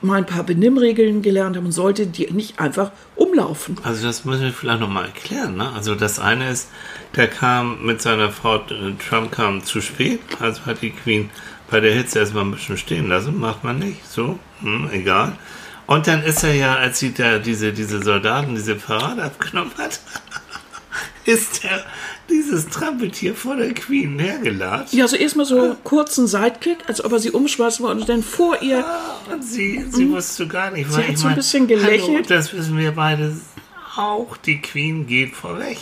mal 0.00 0.18
ein 0.18 0.26
paar 0.26 0.44
Benimmregeln 0.44 1.22
gelernt 1.22 1.56
haben 1.56 1.66
und 1.66 1.72
sollte 1.72 2.06
die 2.06 2.30
nicht 2.30 2.60
einfach 2.60 2.92
umlaufen. 3.16 3.76
Also 3.82 4.06
das 4.06 4.24
müssen 4.24 4.42
wir 4.42 4.52
vielleicht 4.52 4.80
nochmal 4.80 5.06
erklären. 5.06 5.56
Ne? 5.56 5.72
Also 5.72 5.94
das 5.94 6.20
eine 6.20 6.50
ist, 6.50 6.68
der 7.16 7.26
kam 7.26 7.84
mit 7.84 8.00
seiner 8.00 8.30
Frau, 8.30 8.56
äh, 8.56 8.92
Trump 9.08 9.32
kam 9.32 9.64
zu 9.64 9.80
spät, 9.80 10.20
also 10.38 10.66
hat 10.66 10.82
die 10.82 10.90
Queen 10.90 11.30
bei 11.70 11.80
der 11.80 11.92
Hitze 11.92 12.20
erstmal 12.20 12.44
ein 12.44 12.52
bisschen 12.52 12.76
stehen 12.76 13.08
lassen, 13.08 13.38
macht 13.38 13.64
man 13.64 13.78
nicht, 13.78 14.06
so, 14.06 14.38
hm, 14.60 14.88
egal. 14.92 15.36
Und 15.86 16.06
dann 16.06 16.22
ist 16.22 16.44
er 16.44 16.54
ja, 16.54 16.76
als 16.76 16.98
sie 16.98 17.12
da 17.12 17.38
diese, 17.38 17.72
diese 17.72 18.02
Soldaten 18.02 18.54
diese 18.54 18.74
Parade 18.74 19.24
abgenommen 19.24 19.72
hat, 19.78 20.00
ist 21.24 21.64
er 21.64 21.84
dieses 22.28 22.68
Trampeltier 22.68 23.34
vor 23.34 23.56
der 23.56 23.74
Queen 23.74 24.18
hergelatscht. 24.18 24.92
Ja, 24.92 25.08
so 25.08 25.16
erstmal 25.16 25.46
so 25.46 25.76
kurzen 25.84 26.26
Sidekick, 26.26 26.78
als 26.86 27.04
ob 27.04 27.12
er 27.12 27.18
sie 27.18 27.30
umschmeißen 27.30 27.84
wollte 27.84 28.00
und 28.00 28.08
dann 28.08 28.22
vor 28.22 28.60
ihr 28.62 28.84
Und 29.30 29.44
sie, 29.44 29.84
sie 29.90 30.10
wusste 30.10 30.46
gar 30.46 30.70
nicht, 30.70 30.90
weil 30.92 31.04
hat 31.04 31.10
ich 31.10 31.18
so 31.18 31.24
ein 31.24 31.30
mein, 31.30 31.36
bisschen 31.36 31.66
gelächelt. 31.66 32.02
Hallo, 32.02 32.22
das 32.28 32.52
wissen 32.52 32.76
wir 32.76 32.92
beide 32.92 33.36
auch, 33.96 34.36
die 34.36 34.60
Queen 34.60 35.06
geht 35.06 35.34
vorweg. 35.34 35.78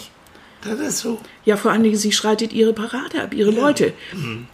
Das 0.63 0.81
ist 0.81 0.99
so. 0.99 1.21
Ja, 1.45 1.57
vor 1.57 1.71
allen 1.71 1.83
Dingen, 1.83 1.97
sie 1.97 2.13
schreitet 2.13 2.53
ihre 2.53 2.73
Parade 2.73 3.23
ab, 3.23 3.35
ihre 3.35 3.51
Leute. 3.51 3.93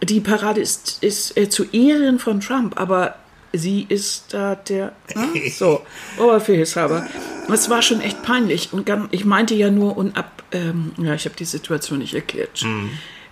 Die 0.03 0.21
Parade 0.21 0.61
ist, 0.61 1.03
ist 1.03 1.37
äh, 1.39 1.49
zu 1.49 1.65
Ehren 1.73 2.19
von 2.19 2.41
Trump, 2.41 2.79
aber 2.79 3.17
sie 3.53 3.87
ist 3.89 4.27
da 4.31 4.55
der, 4.55 4.93
ne? 5.15 5.51
so, 5.51 5.83
Oberbefehlshaber. 6.19 7.07
Es 7.53 7.69
war 7.69 7.83
schon 7.83 8.01
echt 8.01 8.23
peinlich. 8.23 8.73
Und 8.73 8.87
ganz, 8.87 9.09
ich 9.11 9.25
meinte 9.25 9.55
ja 9.55 9.71
nur 9.71 9.97
und 9.97 10.17
ab, 10.17 10.43
ähm, 10.53 10.93
ja, 10.99 11.15
ich 11.15 11.25
habe 11.25 11.37
die 11.37 11.45
Situation 11.45 11.99
nicht 11.99 12.15
erklärt, 12.15 12.65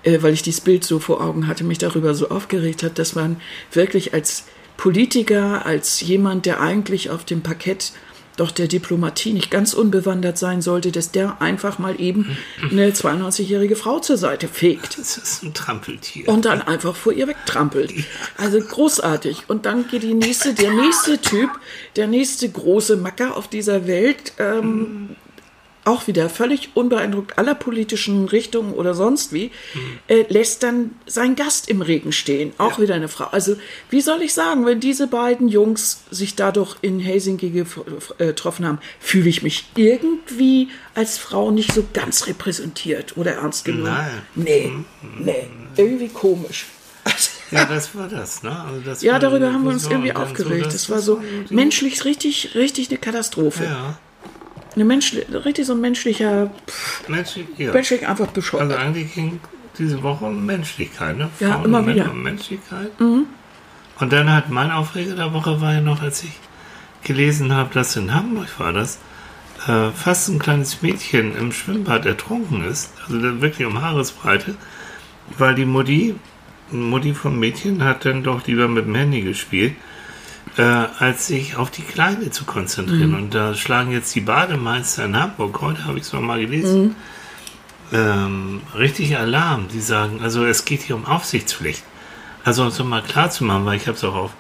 äh, 0.03 0.23
weil 0.23 0.33
ich 0.33 0.43
dieses 0.43 0.61
Bild 0.61 0.85
so 0.85 0.99
vor 0.99 1.21
Augen 1.21 1.47
hatte, 1.47 1.65
mich 1.65 1.79
darüber 1.79 2.15
so 2.15 2.29
aufgeregt 2.29 2.83
hat, 2.83 2.99
dass 2.99 3.15
man 3.15 3.41
wirklich 3.73 4.15
als 4.15 4.45
Politiker, 4.77 5.67
als 5.67 6.01
jemand, 6.01 6.47
der 6.47 6.61
eigentlich 6.61 7.11
auf 7.11 7.25
dem 7.25 7.43
Parkett 7.43 7.93
doch 8.37 8.51
der 8.51 8.69
Diplomatie 8.69 9.33
nicht 9.33 9.51
ganz 9.51 9.75
unbewandert 9.75 10.39
sein 10.39 10.63
sollte, 10.63 10.93
dass 10.93 11.11
der 11.11 11.41
einfach 11.43 11.79
mal 11.79 12.01
eben 12.01 12.37
eine 12.71 12.91
92-jährige 12.91 13.77
Frau 13.77 13.99
zur 13.99 14.17
Seite 14.17 14.49
fegt 14.49 14.99
Das 14.99 15.17
ist 15.19 15.43
ein 15.43 15.53
Trampeltier. 15.53 16.29
und 16.29 16.45
dann 16.45 16.63
einfach 16.63 16.97
vor 16.97 17.13
ihr 17.13 17.27
wegtrampelt. 17.27 17.93
Also 18.37 18.59
großartig. 18.61 19.45
Und 19.49 19.67
dann 19.67 19.89
geht 19.89 20.03
die 20.03 20.15
nächste, 20.15 20.55
der 20.55 20.73
nächste 20.73 21.19
Typ, 21.21 21.51
der 21.97 22.07
nächste 22.07 22.49
große 22.49 22.97
Macker 22.97 23.37
auf 23.37 23.49
dieser 23.49 23.87
Welt, 23.87 24.33
ähm, 24.39 25.17
auch 25.91 26.07
wieder 26.07 26.29
völlig 26.29 26.71
unbeeindruckt 26.75 27.37
aller 27.37 27.55
politischen 27.55 28.27
Richtungen 28.29 28.73
oder 28.75 28.95
sonst 28.95 29.33
wie, 29.33 29.51
äh, 30.07 30.25
lässt 30.29 30.63
dann 30.63 30.93
seinen 31.07 31.35
Gast 31.35 31.69
im 31.69 31.83
Regen 31.83 32.13
stehen. 32.13 32.53
Auch 32.59 32.79
wieder 32.79 32.95
eine 32.95 33.09
Frau. 33.09 33.25
Also, 33.33 33.57
wie 33.91 34.01
soll 34.01 34.23
ich 34.23 34.33
sagen, 34.33 34.67
wenn 34.67 34.79
diese 34.79 35.09
beiden 35.09 35.49
Jungs 35.49 36.05
sich 36.11 36.37
dadurch 36.37 36.77
in 36.81 37.01
Helsinki 37.01 37.49
äh, 38.19 38.27
getroffen 38.27 38.67
haben, 38.67 38.79
fühle 39.01 39.29
ich 39.29 39.43
mich 39.43 39.67
irgendwie 39.75 40.69
als 40.95 41.19
Frau 41.19 41.51
nicht 41.51 41.73
so 41.73 41.85
ganz 41.93 42.29
repräsentiert 42.29 43.17
oder 43.17 43.33
ernst 43.33 43.65
genommen. 43.65 43.85
Nein. 43.85 44.23
Nee, 44.37 44.73
nee, 45.19 45.49
irgendwie 45.77 46.09
komisch. 46.09 46.67
Ja, 47.51 47.65
das 47.65 47.97
war 47.97 48.07
das, 48.07 48.45
ne? 48.45 48.65
Also 48.65 48.81
das 48.85 49.03
ja, 49.03 49.19
darüber 49.19 49.53
haben 49.53 49.65
wir 49.65 49.73
uns 49.73 49.89
irgendwie 49.89 50.13
dann 50.13 50.19
so, 50.19 50.23
aufgeregt. 50.23 50.67
das 50.67 50.73
Das 50.73 50.91
war 50.91 51.01
so 51.01 51.21
menschlich 51.49 52.05
richtig, 52.05 52.55
richtig 52.55 52.91
eine 52.91 52.99
Katastrophe. 52.99 53.65
Ja, 53.65 53.99
Eine 54.75 54.85
Mensch, 54.85 55.15
richtig 55.45 55.67
so 55.67 55.73
ein 55.73 55.81
menschlicher, 55.81 56.51
Mensch, 57.09 57.39
ja. 57.57 57.73
menschlich 57.73 58.07
einfach 58.07 58.29
bescheuert. 58.29 58.71
Also 58.71 58.77
eigentlich 58.77 59.15
ging 59.15 59.41
diese 59.79 60.03
Woche 60.03 60.27
um 60.27 60.47
Menschlichkeit, 60.47 61.19
ne? 61.19 61.31
Ja, 61.41 61.55
Frauen 61.55 61.65
immer 61.65 61.87
wieder. 61.87 62.05
Mhm. 62.05 62.11
Um 62.11 62.23
Menschlichkeit. 62.23 62.91
Und 62.99 64.13
dann 64.13 64.33
hat 64.33 64.51
mein 64.51 64.71
Aufreger 64.71 65.15
der 65.15 65.33
Woche 65.33 65.61
war 65.61 65.75
ja 65.75 65.81
noch, 65.81 66.03
als 66.03 66.23
ich 66.23 66.33
gelesen 67.03 67.53
habe, 67.53 67.73
dass 67.75 67.97
in 67.97 68.15
Hamburg 68.15 68.49
war 68.59 68.73
das, 68.73 68.99
äh, 69.67 69.91
fast 69.91 70.29
ein 70.29 70.39
kleines 70.39 70.83
Mädchen 70.83 71.37
im 71.37 71.53
Schwimmbad 71.53 72.07
ertrunken 72.07 72.65
ist. 72.65 72.93
Also 73.03 73.41
wirklich 73.41 73.67
um 73.67 73.81
Haaresbreite, 73.81 74.55
weil 75.37 75.55
die 75.55 75.65
Mutti, 75.65 76.15
Mutti 76.71 77.15
vom 77.15 77.39
Mädchen 77.39 77.85
hat 77.85 78.05
dann 78.05 78.23
doch 78.23 78.47
lieber 78.47 78.69
mit 78.69 78.87
dem 78.87 78.95
Handy 78.95 79.23
gespielt, 79.23 79.75
äh, 80.57 80.63
als 80.63 81.27
sich 81.27 81.57
auf 81.57 81.71
die 81.71 81.83
Kleine 81.83 82.31
zu 82.31 82.45
konzentrieren. 82.45 83.15
Und 83.15 83.35
da 83.35 83.55
schlagen 83.55 83.93
jetzt 83.93 84.15
die 84.15 84.21
Bademeister 84.21 85.05
in 85.05 85.17
Hamburg, 85.19 85.61
heute 85.61 85.85
habe 85.85 85.99
ich 85.99 86.05
es 86.05 86.13
nochmal 86.13 86.41
gelesen, 86.41 86.97
ähm, 87.93 88.61
richtig 88.77 89.17
Alarm. 89.17 89.69
Die 89.73 89.81
sagen, 89.81 90.21
also 90.23 90.45
es 90.45 90.65
geht 90.65 90.83
hier 90.83 90.97
um 90.97 91.07
Aufsichtspflicht. 91.07 91.83
Also 92.45 92.63
um 92.63 92.69
es 92.69 92.79
mal 92.83 93.03
klar 93.03 93.31
zu 93.31 93.45
machen, 93.45 93.67
weil 93.67 93.77
ich 93.77 93.87
habe 93.87 93.97
es 93.97 94.05
auch 94.05 94.15
auf 94.15 94.33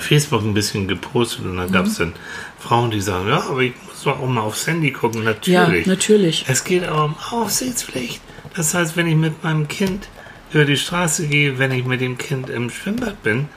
Facebook 0.00 0.42
ein 0.42 0.54
bisschen 0.54 0.88
gepostet 0.88 1.44
und 1.44 1.56
dann 1.58 1.70
gab 1.70 1.86
es 1.86 1.96
dann 1.96 2.14
Frauen, 2.58 2.90
die 2.90 3.00
sagen, 3.00 3.28
ja, 3.28 3.42
aber 3.42 3.60
ich 3.60 3.74
muss 3.86 4.04
doch 4.04 4.20
auch 4.20 4.26
mal 4.26 4.40
aufs 4.40 4.66
Handy 4.66 4.90
gucken. 4.90 5.22
ja, 5.22 5.30
Natürlich. 5.30 5.86
natürlich. 5.86 6.44
Es 6.48 6.64
geht 6.64 6.84
aber 6.84 7.04
um 7.04 7.16
Aufsichtspflicht. 7.30 8.20
Das 8.54 8.74
heißt, 8.74 8.96
wenn 8.96 9.06
ich 9.06 9.16
mit 9.16 9.42
meinem 9.44 9.68
Kind 9.68 10.08
über 10.52 10.64
die 10.64 10.76
Straße 10.76 11.26
gehe, 11.28 11.58
wenn 11.58 11.72
ich 11.72 11.84
mit 11.84 12.00
dem 12.00 12.18
Kind 12.18 12.50
im 12.50 12.70
Schwimmbad 12.70 13.22
bin, 13.22 13.48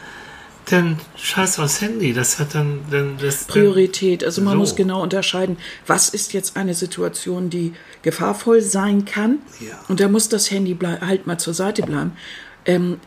dann 0.71 0.99
scheiß 1.15 1.59
aufs 1.59 1.81
Handy. 1.81 2.13
Das 2.13 2.39
hat 2.39 2.55
dann, 2.55 2.79
dann 2.89 3.17
das 3.17 3.45
Priorität. 3.45 4.23
Also 4.23 4.41
man 4.41 4.53
So. 4.53 4.59
muss 4.59 4.75
genau 4.75 5.01
unterscheiden, 5.01 5.57
was 5.85 6.09
ist 6.09 6.33
jetzt 6.33 6.57
eine 6.57 6.73
Situation, 6.73 7.49
die 7.49 7.73
gefahrvoll 8.01 8.61
sein 8.61 9.05
kann. 9.05 9.39
Ja. 9.59 9.79
Und 9.87 9.99
da 9.99 10.07
muss 10.07 10.29
das 10.29 10.49
Handy 10.51 10.77
halt 10.81 11.27
mal 11.27 11.37
zur 11.37 11.53
Seite 11.53 11.83
bleiben. 11.83 12.13
Ähm, 12.65 12.99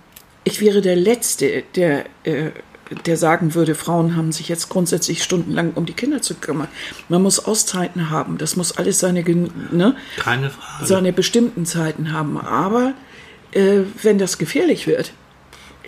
ich 0.44 0.60
wäre 0.60 0.80
der 0.80 0.96
Letzte, 0.96 1.64
der, 1.74 2.06
äh, 2.24 2.50
der 3.04 3.16
sagen 3.16 3.54
würde, 3.54 3.74
Frauen 3.74 4.16
haben 4.16 4.32
sich 4.32 4.48
jetzt 4.48 4.68
grundsätzlich 4.70 5.22
stundenlang 5.22 5.72
um 5.74 5.84
die 5.84 5.92
Kinder 5.92 6.22
zu 6.22 6.34
kümmern. 6.34 6.68
Man 7.08 7.22
muss 7.22 7.44
Auszeiten 7.44 8.08
haben. 8.10 8.38
Das 8.38 8.56
muss 8.56 8.72
alles 8.72 8.98
seine, 9.00 9.22
ne, 9.22 9.94
keine 10.16 10.50
Frage. 10.50 10.86
seine 10.86 11.12
bestimmten 11.12 11.66
Zeiten 11.66 12.12
haben. 12.12 12.38
Aber 12.40 12.94
äh, 13.52 13.80
wenn 14.02 14.18
das 14.18 14.38
gefährlich 14.38 14.86
wird, 14.86 15.12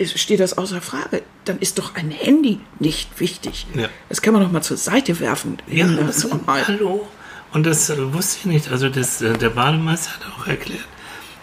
steht 0.05 0.39
das 0.39 0.57
außer 0.57 0.81
Frage. 0.81 1.21
Dann 1.45 1.59
ist 1.59 1.77
doch 1.79 1.95
ein 1.95 2.11
Handy 2.11 2.59
nicht 2.79 3.19
wichtig. 3.19 3.65
Ja. 3.75 3.87
Das 4.09 4.21
kann 4.21 4.33
man 4.33 4.43
doch 4.43 4.51
mal 4.51 4.61
zur 4.61 4.77
Seite 4.77 5.19
werfen. 5.19 5.57
Ja, 5.67 5.87
das, 5.87 6.27
normal. 6.27 6.67
hallo. 6.67 7.07
Und 7.53 7.65
das 7.65 7.89
äh, 7.89 8.13
wusste 8.13 8.37
ich 8.39 8.45
nicht. 8.45 8.71
Also 8.71 8.89
das, 8.89 9.21
äh, 9.21 9.37
der 9.37 9.49
Bademeister 9.49 10.11
hat 10.11 10.21
auch 10.37 10.47
erklärt, 10.47 10.85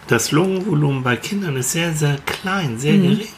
das 0.07 0.31
Lungenvolumen 0.33 1.03
bei 1.03 1.17
Kindern 1.17 1.57
ist 1.57 1.73
sehr, 1.73 1.93
sehr 1.95 2.17
klein, 2.25 2.79
sehr 2.79 2.95
Mhm. 2.95 3.03
gering. 3.03 3.29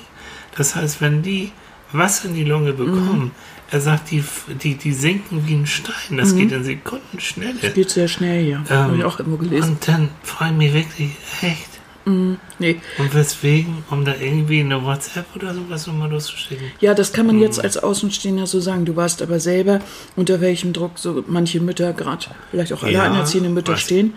Das 0.57 0.77
heißt, 0.77 1.01
wenn 1.01 1.23
die 1.23 1.51
Wasser 1.93 2.29
in 2.29 2.35
die 2.35 2.45
Lunge 2.45 2.73
bekommen, 2.73 3.23
Mhm. 3.25 3.31
er 3.73 3.81
sagt, 3.81 4.11
die, 4.13 4.23
die, 4.63 4.75
die 4.77 4.93
sinken 4.93 5.49
wie 5.49 5.55
ein 5.55 5.67
Stein. 5.67 6.17
Das 6.17 6.37
geht 6.37 6.53
in 6.53 6.63
Sekundenschnelle. 6.63 7.71
Geht 7.71 7.91
sehr 7.91 8.07
schnell, 8.09 8.45
ja. 8.47 8.65
Habe 8.69 8.97
ich 8.99 9.05
auch 9.05 9.19
irgendwo 9.19 9.39
gelesen. 9.39 9.71
Und 9.71 9.89
dann 9.89 10.09
frage 10.23 10.53
ich 10.53 10.59
mich 10.59 10.73
wirklich, 10.75 11.11
echt? 11.43 11.70
Nee. 12.59 12.81
Und 12.99 13.15
weswegen? 13.15 13.85
Um 13.91 14.05
da 14.05 14.15
irgendwie 14.19 14.61
eine 14.61 14.83
WhatsApp 14.85 15.27
oder 15.37 15.55
sowas 15.55 15.87
nochmal 15.87 16.11
loszuschicken? 16.11 16.67
Ja, 16.81 16.95
das 16.95 17.13
kann 17.13 17.27
man 17.27 17.37
Mhm. 17.37 17.43
jetzt 17.43 17.63
als 17.63 17.77
Außenstehender 17.77 18.47
so 18.47 18.59
sagen. 18.61 18.85
Du 18.85 18.97
weißt 18.97 19.23
aber 19.23 19.39
selber, 19.39 19.81
unter 20.17 20.41
welchem 20.41 20.73
Druck 20.73 20.93
so 20.99 21.23
manche 21.29 21.61
Mütter, 21.61 21.93
gerade 21.93 22.27
vielleicht 22.51 22.73
auch 22.73 22.83
Ja, 22.83 23.03
alleinerziehende 23.03 23.51
Mütter 23.51 23.75
weiß. 23.75 23.81
stehen. 23.81 24.15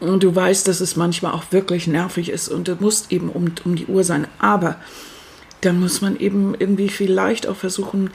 Und 0.00 0.22
du 0.22 0.34
weißt, 0.34 0.66
dass 0.68 0.80
es 0.80 0.96
manchmal 0.96 1.32
auch 1.32 1.44
wirklich 1.50 1.86
nervig 1.86 2.28
ist 2.28 2.48
und 2.48 2.68
du 2.68 2.76
musst 2.80 3.10
eben 3.12 3.30
um, 3.30 3.52
um 3.64 3.76
die 3.76 3.86
Uhr 3.86 4.04
sein. 4.04 4.26
Aber 4.38 4.76
dann 5.62 5.80
muss 5.80 6.02
man 6.02 6.18
eben 6.18 6.54
irgendwie 6.58 6.88
vielleicht 6.88 7.46
auch 7.46 7.56
versuchen, 7.56 8.10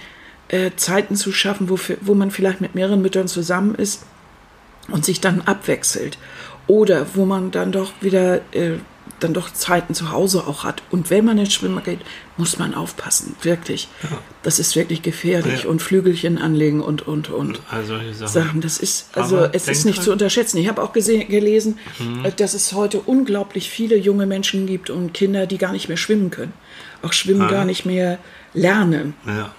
äh, 0.50 0.72
Zeiten 0.76 1.16
zu 1.16 1.32
schaffen, 1.32 1.70
wo, 1.70 1.80
wo 2.02 2.14
man 2.16 2.32
vielleicht 2.32 2.62
mit 2.62 2.76
mehreren 2.76 3.02
Müttern 3.02 3.28
zusammen 3.28 3.74
ist 3.76 4.04
und 4.92 5.06
sich 5.06 5.20
dann 5.22 5.42
abwechselt. 5.42 6.18
Oder 6.70 7.06
wo 7.16 7.26
man 7.26 7.52
dann 7.52 7.74
doch 7.74 7.92
wieder 8.00 8.38
äh, 8.54 8.78
dann 9.20 9.34
doch 9.34 9.52
Zeiten 9.52 9.94
zu 9.94 10.12
Hause 10.14 10.46
auch 10.48 10.64
hat. 10.64 10.82
Und 10.92 11.10
wenn 11.10 11.26
man 11.26 11.38
ins 11.38 11.52
Schwimmen 11.54 11.84
geht, 11.84 12.00
muss 12.38 12.58
man 12.58 12.74
aufpassen, 12.74 13.36
wirklich. 13.42 13.90
Das 14.44 14.60
ist 14.60 14.78
wirklich 14.78 15.02
gefährlich. 15.02 15.64
Ja. 15.64 15.70
Und 15.70 15.82
Flügelchen 15.82 16.38
anlegen 16.38 16.80
und, 16.80 17.06
und, 17.06 17.30
und. 17.30 17.60
Also 17.70 17.96
Sachen. 18.14 18.28
Sachen. 18.28 18.62
Das 18.62 18.78
ist, 18.78 19.10
also 19.18 19.38
Aber 19.40 19.54
es 19.56 19.68
ist 19.68 19.84
nicht 19.84 19.98
dran- 19.98 20.04
Mhm. 20.04 20.06
zu 20.06 20.12
unterschätzen. 20.14 20.58
Ich 20.60 20.70
habe 20.70 20.82
auch 20.82 20.94
gesehen, 20.94 21.28
gelesen, 21.28 21.80
äh, 22.24 22.32
dass 22.32 22.54
es 22.54 22.72
heute 22.72 23.00
unglaublich 23.02 23.70
viele 23.70 23.98
junge 23.98 24.26
Menschen 24.26 24.68
gibt 24.68 24.90
und 24.90 25.14
Kinder, 25.14 25.48
die 25.48 25.58
gar 25.58 25.74
nicht 25.74 25.90
mehr 25.90 25.98
schwimmen 25.98 26.30
können. 26.30 26.54
Auch 27.02 27.12
Schwimmen 27.12 27.42
Ah. 27.42 27.50
gar 27.52 27.66
nicht 27.66 27.86
mehr 27.86 28.20
lernen. 28.54 29.16
Ja. 29.28 29.54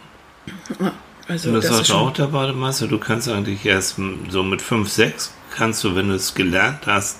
Also 1.31 1.51
Und 1.51 1.55
das 1.57 1.69
das 1.69 1.81
ist 1.83 1.93
auch 1.93 2.13
der 2.13 2.27
Bademeister, 2.27 2.89
du 2.89 2.99
kannst 2.99 3.29
eigentlich 3.29 3.65
erst 3.65 3.97
so 4.31 4.43
mit 4.43 4.61
5, 4.61 4.89
6 4.89 5.33
kannst 5.55 5.85
du, 5.85 5.95
wenn 5.95 6.09
du 6.09 6.15
es 6.15 6.35
gelernt 6.35 6.87
hast, 6.87 7.19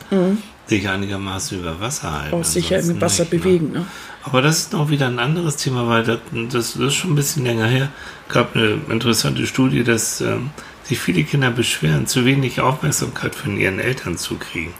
dich 0.71 0.89
einigermaßen 0.89 1.61
über 1.61 1.81
Wasser 1.81 2.13
halten. 2.13 2.37
Mhm. 2.37 2.43
auch 2.43 2.45
sicher 2.45 2.77
im 2.77 2.81
Ansonsten 2.81 3.01
Wasser 3.01 3.23
nicht, 3.25 3.33
ne? 3.33 3.39
bewegen. 3.39 3.73
Ne? 3.73 3.87
Aber 4.23 4.43
das 4.43 4.59
ist 4.59 4.73
noch 4.73 4.91
wieder 4.91 5.07
ein 5.07 5.19
anderes 5.19 5.57
Thema, 5.57 5.89
weil 5.89 6.05
das, 6.05 6.19
das, 6.51 6.77
ist 6.77 6.95
schon 6.95 7.13
ein 7.13 7.17
bisschen 7.17 7.45
länger 7.45 7.67
her. 7.67 7.89
gab 8.29 8.55
eine 8.55 8.79
interessante 8.89 9.47
Studie, 9.47 9.85
dass 9.85 10.21
ähm, 10.21 10.51
sich 10.83 10.99
viele 10.99 11.25
Kinder 11.25 11.51
beschweren, 11.51 12.07
zu 12.07 12.25
wenig 12.25 12.61
Aufmerksamkeit 12.61 13.35
von 13.35 13.57
ihren 13.57 13.79
Eltern 13.79 14.19
zu 14.19 14.37
kriegen. 14.37 14.75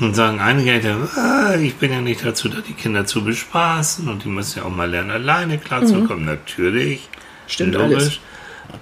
Und 0.00 0.16
sagen 0.16 0.40
einige 0.40 0.72
Eltern, 0.72 1.08
ah, 1.16 1.54
ich 1.56 1.76
bin 1.76 1.92
ja 1.92 2.00
nicht 2.00 2.24
dazu 2.24 2.48
da, 2.48 2.58
die 2.60 2.72
Kinder 2.72 3.06
zu 3.06 3.22
bespaßen 3.22 4.08
und 4.08 4.24
die 4.24 4.28
müssen 4.28 4.58
ja 4.58 4.64
auch 4.64 4.74
mal 4.74 4.90
lernen, 4.90 5.10
alleine 5.10 5.58
klarzukommen. 5.58 6.24
Natürlich. 6.24 7.08
Mhm. 7.10 7.48
Stimmt 7.48 7.76
alles. 7.76 8.18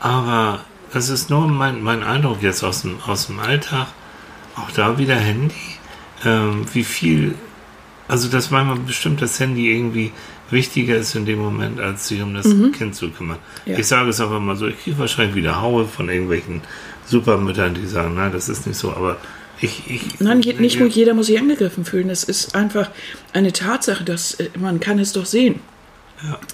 Aber 0.01 0.61
das 0.93 1.09
ist 1.09 1.31
nur 1.31 1.47
mein, 1.49 1.83
mein 1.83 2.03
Eindruck 2.03 2.43
jetzt 2.43 2.62
aus 2.62 2.83
dem, 2.83 3.01
aus 3.07 3.27
dem 3.27 3.41
Alltag. 3.41 3.89
Auch 4.57 4.71
da 4.71 4.99
wieder 4.99 5.17
Handy. 5.17 5.55
Ähm, 6.25 6.67
wie 6.73 6.85
viel, 6.85 7.35
also 8.09 8.29
dass 8.29 8.51
manchmal 8.51 8.79
bestimmt 8.79 9.23
das 9.23 9.41
Handy 9.41 9.73
irgendwie 9.73 10.12
wichtiger 10.51 10.97
ist 10.97 11.17
in 11.17 11.25
dem 11.25 11.41
Moment, 11.41 11.81
als 11.81 12.09
sich 12.09 12.23
um 12.23 12.35
das 12.35 12.47
Kind 12.73 12.95
zu 12.95 13.11
kümmern. 13.11 13.39
Mhm. 13.65 13.73
Ja. 13.73 13.79
Ich 13.79 13.87
sage 13.87 14.11
es 14.11 14.21
einfach 14.21 14.39
mal 14.39 14.57
so, 14.57 14.67
ich 14.67 14.79
kriege 14.83 14.99
wahrscheinlich 14.99 15.35
wieder 15.35 15.61
Haue 15.61 15.87
von 15.87 16.09
irgendwelchen 16.09 16.61
Supermüttern, 17.07 17.75
die 17.75 17.87
sagen, 17.87 18.15
nein, 18.15 18.31
das 18.33 18.49
ist 18.49 18.67
nicht 18.67 18.77
so, 18.77 18.93
aber 18.93 19.17
ich... 19.61 19.83
ich 19.89 20.21
Nein, 20.21 20.39
nicht 20.39 20.79
nur 20.79 20.89
jeder 20.89 21.15
muss 21.15 21.27
sich 21.27 21.39
angegriffen 21.39 21.85
fühlen. 21.85 22.11
Es 22.11 22.23
ist 22.23 22.55
einfach 22.55 22.91
eine 23.33 23.53
Tatsache, 23.53 24.05
dass 24.05 24.35
äh, 24.35 24.51
man 24.59 24.79
kann 24.79 24.99
es 24.99 25.12
doch 25.12 25.27
sehen. 25.27 25.61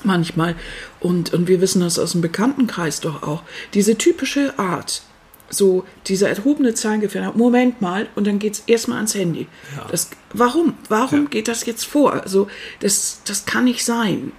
Manchmal. 0.04 0.54
Und, 1.00 1.32
und 1.32 1.48
wir 1.48 1.60
wissen 1.60 1.80
das 1.80 1.98
aus 1.98 2.12
dem 2.12 2.20
Bekanntenkreis 2.20 3.00
doch 3.00 3.22
auch. 3.22 3.42
Diese 3.74 3.96
typische 3.96 4.58
Art, 4.58 5.02
so 5.50 5.84
dieser 6.06 6.28
erhobene 6.28 6.74
Zeigefinger, 6.74 7.32
Moment 7.34 7.80
mal, 7.80 8.06
und 8.14 8.26
dann 8.26 8.38
geht 8.38 8.54
es 8.54 8.60
erstmal 8.66 8.98
ans 8.98 9.14
Handy. 9.14 9.46
Ja. 9.76 9.86
Das, 9.90 10.10
warum? 10.32 10.74
Warum 10.88 11.22
Ja. 11.24 11.28
geht 11.28 11.48
das 11.48 11.64
jetzt 11.66 11.84
vor? 11.84 12.12
Also, 12.12 12.48
das, 12.80 13.22
das 13.24 13.46
kann 13.46 13.64
nicht 13.64 13.84
sein. 13.84 14.32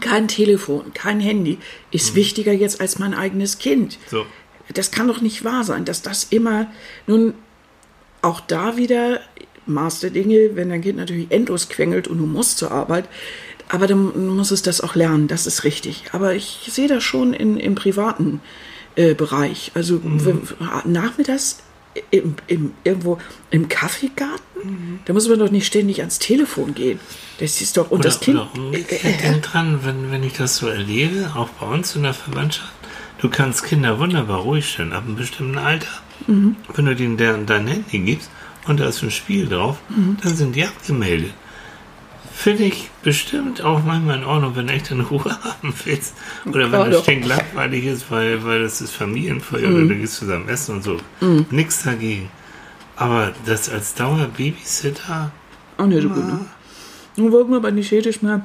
kein 0.00 0.28
Telefon, 0.28 0.92
kein 0.92 1.18
Handy 1.18 1.58
ist 1.90 2.14
wichtiger 2.14 2.52
jetzt 2.52 2.80
als 2.80 2.98
mein 2.98 3.14
eigenes 3.14 3.58
Kind. 3.58 3.98
So. 4.10 4.26
Das 4.74 4.90
kann 4.90 5.08
doch 5.08 5.22
nicht 5.22 5.44
wahr 5.44 5.64
sein, 5.64 5.86
dass 5.86 6.02
das 6.02 6.24
immer, 6.28 6.66
nun 7.06 7.32
auch 8.20 8.40
da 8.40 8.76
wieder 8.76 9.20
Maß 9.64 10.00
der 10.00 10.10
Dinge, 10.10 10.50
wenn 10.56 10.68
dein 10.68 10.82
Kind 10.82 10.98
natürlich 10.98 11.30
endlos 11.30 11.70
quengelt 11.70 12.06
und 12.06 12.18
du 12.18 12.26
musst 12.26 12.58
zur 12.58 12.70
Arbeit, 12.70 13.08
aber 13.68 13.86
dann 13.86 14.34
muss 14.36 14.50
es 14.50 14.62
das 14.62 14.80
auch 14.80 14.94
lernen, 14.94 15.28
das 15.28 15.46
ist 15.46 15.64
richtig. 15.64 16.04
Aber 16.12 16.34
ich 16.34 16.68
sehe 16.70 16.88
das 16.88 17.02
schon 17.04 17.32
in, 17.34 17.56
im 17.58 17.74
privaten 17.74 18.40
äh, 18.96 19.14
Bereich. 19.14 19.72
Also 19.74 20.00
wenn, 20.02 20.40
nachmittags 20.84 21.58
im, 22.10 22.34
im, 22.46 22.72
irgendwo 22.84 23.18
im 23.50 23.68
Kaffeegarten, 23.68 25.00
da 25.04 25.12
muss 25.12 25.28
man 25.28 25.38
doch 25.38 25.50
nicht 25.50 25.66
ständig 25.66 26.00
ans 26.00 26.18
Telefon 26.18 26.74
gehen. 26.74 27.00
Das 27.40 27.60
ist 27.60 27.76
doch, 27.76 27.90
und 27.90 28.00
Oder, 28.00 28.08
das 28.10 28.20
Kind. 28.20 28.38
oder 28.38 28.50
umgekehrt 28.56 29.22
denk 29.22 29.42
dran, 29.42 29.80
wenn, 29.84 30.10
wenn 30.10 30.22
ich 30.22 30.34
das 30.34 30.56
so 30.56 30.66
erlebe, 30.68 31.32
auch 31.34 31.48
bei 31.50 31.66
uns 31.66 31.94
in 31.96 32.02
der 32.04 32.14
Verwandtschaft, 32.14 32.72
du 33.20 33.28
kannst 33.28 33.64
Kinder 33.64 33.98
wunderbar 33.98 34.38
ruhig 34.40 34.68
stellen, 34.68 34.92
ab 34.92 35.04
einem 35.06 35.16
bestimmten 35.16 35.58
Alter. 35.58 35.86
Mhm. 36.26 36.56
Wenn 36.74 36.86
du 36.86 36.94
denen 36.96 37.16
dein, 37.16 37.46
dein 37.46 37.66
Handy 37.66 37.98
gibst 38.00 38.30
und 38.66 38.80
da 38.80 38.88
ist 38.88 39.02
ein 39.02 39.10
Spiel 39.10 39.46
drauf, 39.48 39.78
Mhm. 39.88 40.16
dann 40.22 40.36
sind 40.36 40.56
die 40.56 40.64
abgemeldet. 40.64 41.32
Finde 42.40 42.62
ich 42.64 42.88
bestimmt 43.02 43.62
auch 43.62 43.82
manchmal 43.84 44.18
in 44.18 44.24
Ordnung, 44.24 44.54
wenn 44.54 44.68
du 44.68 44.72
echt 44.72 44.92
in 44.92 45.00
Ruhe 45.00 45.24
haben 45.42 45.74
willst. 45.84 46.14
Oder 46.46 46.70
wenn 46.70 46.92
es 46.92 47.02
stinklangweilig 47.02 47.84
ist, 47.86 48.10
weil, 48.12 48.44
weil 48.44 48.62
das 48.62 48.80
ist 48.80 48.92
Familienfeuer 48.92 49.68
Mhm. 49.68 49.74
oder 49.74 49.86
du 49.86 49.94
gehst 49.96 50.14
zusammen 50.14 50.48
essen 50.48 50.76
und 50.76 50.84
so. 50.84 50.98
Nichts 51.50 51.82
dagegen. 51.82 52.30
Aber 52.94 53.32
das 53.44 53.68
als 53.68 53.94
Dauerbabysitter, 53.94 55.32
Auch 55.78 55.86
nicht 55.86 56.02
so 56.02 56.08
gut. 56.10 56.24
Ne? 56.26 56.46
Nun 57.16 57.32
wollten 57.32 57.50
wir 57.50 57.56
aber 57.56 57.72
nicht 57.72 57.90
jedes 57.90 58.22
Mal, 58.22 58.42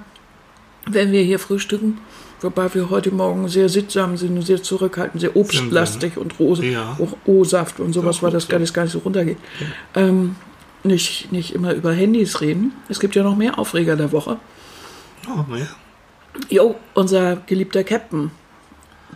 wenn 0.88 1.12
wir 1.12 1.22
hier 1.22 1.38
frühstücken, 1.38 2.00
wobei 2.42 2.74
wir 2.74 2.90
heute 2.90 3.12
Morgen 3.12 3.48
sehr 3.48 3.70
sittsam 3.70 4.18
sind, 4.18 4.42
sehr 4.44 4.62
zurückhaltend, 4.64 5.22
sehr 5.22 5.36
obstlastig 5.36 6.18
und 6.18 6.40
Rose, 6.40 6.66
Ja. 6.66 6.98
auch 7.00 7.16
O-Saft 7.28 7.80
und 7.80 7.94
sowas, 7.94 8.18
Ja, 8.18 8.24
weil 8.24 8.32
das 8.32 8.48
gar 8.48 8.58
nicht, 8.60 8.74
gar 8.74 8.84
nicht 8.86 8.94
so 8.94 9.00
runtergeht. 9.00 9.38
Ähm, 9.96 10.36
nicht, 10.84 11.32
nicht 11.32 11.54
immer 11.54 11.74
über 11.74 11.94
Handys 11.94 12.42
reden. 12.42 12.74
Es 12.90 13.00
gibt 13.00 13.16
ja 13.16 13.24
noch 13.24 13.36
mehr 13.36 13.58
Aufreger 13.60 13.96
der 13.96 14.12
Woche. 14.12 14.38
oh, 15.28 15.50
mehr. 15.52 15.68
Jo, 16.50 16.75
unser 16.96 17.38
geliebter 17.46 17.84
Captain, 17.84 18.32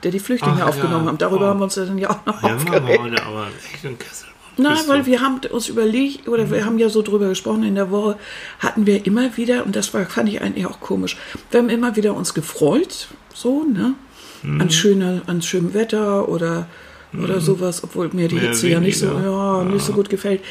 der 0.04 0.12
die 0.12 0.20
Flüchtlinge 0.20 0.62
Ach, 0.64 0.68
aufgenommen 0.70 1.06
ja. 1.06 1.10
haben. 1.10 1.18
Darüber 1.18 1.46
Oh. 1.46 1.50
haben 1.50 1.60
wir 1.60 1.64
uns 1.66 1.76
ja 1.76 1.86
dann 1.86 1.98
ja 1.98 2.10
auch 2.12 2.26
noch 2.26 2.44
Ja, 2.44 2.56
aufgeregt. 2.56 3.22
aber 3.22 3.48
echt 3.74 3.86
einen 3.86 3.98
Kessel. 3.98 4.28
Nein, 4.60 4.74
Bist 4.74 4.88
weil 4.88 5.06
wir 5.06 5.22
haben 5.22 5.40
uns 5.52 5.68
überlegt, 5.70 6.28
oder 6.28 6.50
wir 6.50 6.66
haben 6.66 6.80
ja 6.80 6.90
so 6.90 7.02
drüber 7.04 7.28
gesprochen, 7.30 7.64
in 7.64 7.76
der 7.76 7.92
Woche 7.92 8.18
hatten 8.60 8.86
wir 8.88 9.06
immer 9.06 9.36
wieder, 9.38 9.66
und 9.66 9.76
das 9.76 9.94
war, 9.94 10.06
fand 10.06 10.30
ich 10.30 10.42
eigentlich 10.42 10.66
auch 10.66 10.80
komisch, 10.80 11.16
wir 11.52 11.60
haben 11.60 11.70
immer 11.70 11.96
wieder 11.96 12.16
uns 12.16 12.34
gefreut, 12.34 13.08
so, 13.34 13.64
ne? 13.64 13.94
Mhm. 14.42 14.62
An, 14.62 14.70
schöner, 14.72 15.22
an 15.28 15.42
schönem 15.44 15.74
Wetter 15.76 16.28
oder, 16.30 16.68
oder 17.14 17.40
sowas, 17.40 17.84
obwohl 17.84 18.10
mir 18.14 18.28
die 18.28 18.36
Mehr 18.36 18.46
Hitze 18.50 18.68
ja 18.70 18.80
nicht 18.80 18.98
so, 19.00 19.10
weniger. 19.12 19.32
ja, 19.32 19.64
nicht 19.64 19.86
so 19.86 19.94
gut 19.94 20.10
gefällt. 20.10 20.42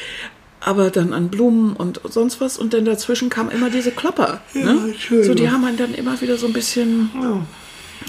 Aber 0.59 0.89
dann 0.89 1.13
an 1.13 1.29
Blumen 1.29 1.73
und 1.75 2.01
sonst 2.09 2.41
was 2.41 2.57
und 2.57 2.73
dann 2.73 2.85
dazwischen 2.85 3.29
kamen 3.29 3.51
immer 3.51 3.69
diese 3.69 3.91
Klopper. 3.91 4.41
ne? 4.53 4.93
schön. 4.97 5.23
So, 5.23 5.33
die 5.33 5.49
haben 5.49 5.77
dann 5.77 5.93
immer 5.93 6.19
wieder 6.19 6.37
so 6.37 6.47
ein 6.47 6.53
bisschen 6.53 7.11
Ja. 7.21 7.41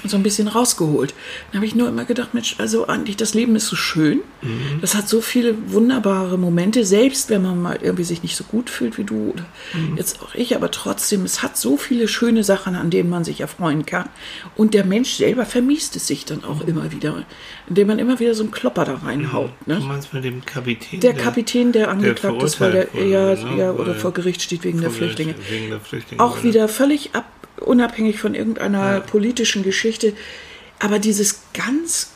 So 0.04 0.16
ein 0.16 0.23
bisschen 0.23 0.49
rausgeholt. 0.49 1.14
Dann 1.50 1.59
habe 1.59 1.66
ich 1.66 1.75
nur 1.75 1.88
immer 1.88 2.04
gedacht, 2.04 2.35
Mensch, 2.35 2.57
also 2.59 2.87
eigentlich 2.87 3.16
das 3.16 3.35
Leben 3.35 3.57
ist 3.57 3.66
so 3.66 3.76
schön. 3.76 4.21
Mhm. 4.42 4.80
Das 4.80 4.95
hat 4.95 5.09
so 5.09 5.21
viele 5.21 5.54
wunderbare 5.73 6.38
Momente, 6.38 6.85
selbst 6.85 7.30
wenn 7.30 7.42
man 7.42 7.61
mal 7.61 7.78
irgendwie 7.83 8.04
sich 8.04 8.23
nicht 8.23 8.37
so 8.37 8.45
gut 8.45 8.71
fühlt 8.71 8.99
wie 8.99 9.04
du 9.04 9.30
oder 9.33 9.47
Mhm. 9.75 9.97
jetzt 9.97 10.23
auch 10.23 10.35
ich, 10.35 10.54
aber 10.57 10.71
trotzdem, 10.71 11.25
es 11.25 11.42
hat 11.42 11.57
so 11.57 11.76
viele 11.76 12.09
schöne 12.09 12.45
Sachen, 12.45 12.75
an 12.75 12.90
denen 12.90 13.11
man 13.11 13.25
sich 13.25 13.40
erfreuen 13.40 13.85
kann. 13.87 14.09
Und 14.57 14.75
der 14.75 14.85
Mensch 14.85 15.14
selber 15.14 15.45
vermisst 15.47 15.97
es 15.97 16.07
sich 16.07 16.25
dann 16.25 16.45
auch 16.45 16.61
immer 16.66 16.92
wieder, 16.92 17.25
indem 17.68 17.88
man 17.88 17.99
immer 17.99 18.18
wieder 18.21 18.35
so 18.35 18.42
einen 18.45 18.52
Klopper 18.52 18.85
da 18.85 18.95
reinhaut. 18.95 19.50
Du 19.66 19.73
Ne? 19.75 19.80
meinst 19.80 20.12
mit 20.14 20.25
dem 20.25 20.45
Kapitän? 20.45 21.00
Der 21.00 21.14
Kapitän, 21.14 21.73
der 21.73 21.90
angeklagt 21.90 22.42
ist, 22.42 22.61
weil 22.61 22.73
der, 22.73 22.87
verurteilt 22.87 23.11
ja, 23.11 23.28
wurde, 23.40 23.54
ne? 23.54 23.59
ja, 23.59 23.73
oder 23.73 23.95
vor 23.95 24.12
Gericht 24.12 24.42
steht 24.42 24.64
wegen 24.64 24.80
der 24.80 24.90
Flüchtlinge. 24.90 25.35
Wegen 25.49 25.71
der 25.71 25.80
Flüchtlinge. 25.80 26.23
Auch 26.23 26.42
wieder 26.42 26.68
völlig 26.68 27.14
ab, 27.14 27.25
unabhängig 27.61 28.19
von 28.21 28.35
irgendeiner 28.35 29.00
politischen 29.00 29.63
Geschichte. 29.63 30.15
Aber 30.78 30.99
dieses 30.99 31.43
ganz 31.54 32.13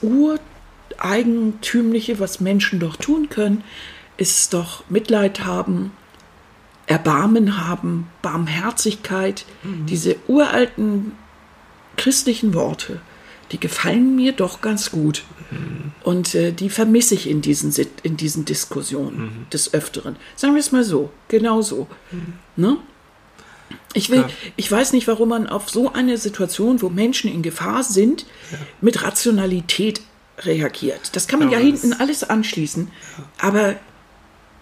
ureigentümliche, 0.99 2.21
was 2.21 2.41
Menschen 2.41 2.81
doch 2.81 2.97
tun 2.97 3.29
können, 3.29 3.65
ist 4.17 4.55
doch 4.55 4.85
Mitleid 4.89 5.45
haben, 5.45 5.93
Erbarmen 6.87 7.67
haben, 7.67 8.09
Barmherzigkeit, 8.23 9.47
diese 9.89 10.17
uralten 10.29 11.13
christlichen 11.97 12.55
Worte, 12.55 13.01
die 13.51 13.61
gefallen 13.61 14.17
mir 14.17 14.33
doch 14.33 14.61
ganz 14.61 14.91
gut. 14.91 15.25
Und 16.03 16.35
äh, 16.35 16.53
die 16.53 16.71
vermisse 16.71 17.15
ich 17.15 17.29
in 17.29 17.43
diesen, 17.43 17.73
in 18.03 18.17
diesen 18.17 18.45
Diskussionen 18.45 19.47
des 19.53 19.75
Öfteren. 19.75 20.17
Sagen 20.35 20.55
wir 20.55 20.61
es 20.61 20.73
mal 20.73 20.83
so, 20.85 21.11
genau 21.29 21.63
so. 21.63 21.89
Ne? 22.57 22.79
Ich, 23.95 24.11
will, 24.11 24.21
Ja. 24.21 24.29
ich 24.57 24.71
weiß 24.71 24.93
nicht, 24.93 25.07
warum 25.09 25.31
man 25.31 25.47
auf 25.47 25.71
so 25.71 25.93
eine 25.93 26.19
Situation, 26.19 26.83
wo 26.83 26.89
Menschen 26.89 27.33
in 27.33 27.43
Gefahr 27.43 27.83
sind, 27.83 28.27
mit 28.81 29.03
Rationalität 29.03 30.01
reagiert. 30.39 31.15
Das 31.15 31.29
kann 31.29 31.39
man 31.41 31.51
ja, 31.51 31.59
Aber 31.59 31.67
hinten 31.67 31.93
alles 31.93 32.25
anschließen. 32.25 32.91
Aber 33.39 33.77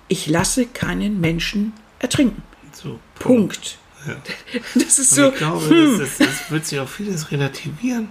ich 0.08 0.26
lasse 0.26 0.66
keinen 0.66 1.20
Menschen 1.20 1.72
ertrinken. 1.98 2.42
So, 2.72 2.98
Punkt. 3.18 3.78
Ja. 4.06 4.16
Das 4.74 4.98
ist 4.98 5.10
so. 5.10 5.28
ich 5.28 5.36
glaube, 5.36 5.68
hm. 5.68 5.98
das, 5.98 6.18
das, 6.18 6.28
das 6.28 6.50
wird 6.50 6.66
sich 6.66 6.80
auch 6.80 6.88
vieles 6.88 7.30
relativieren, 7.30 8.08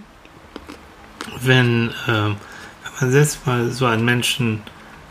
wenn, 1.42 1.92
ähm, 2.06 2.36
wenn 2.84 2.92
man 3.00 3.10
selbst 3.10 3.46
mal 3.46 3.70
so 3.70 3.86
einen 3.86 4.04
Menschen 4.04 4.62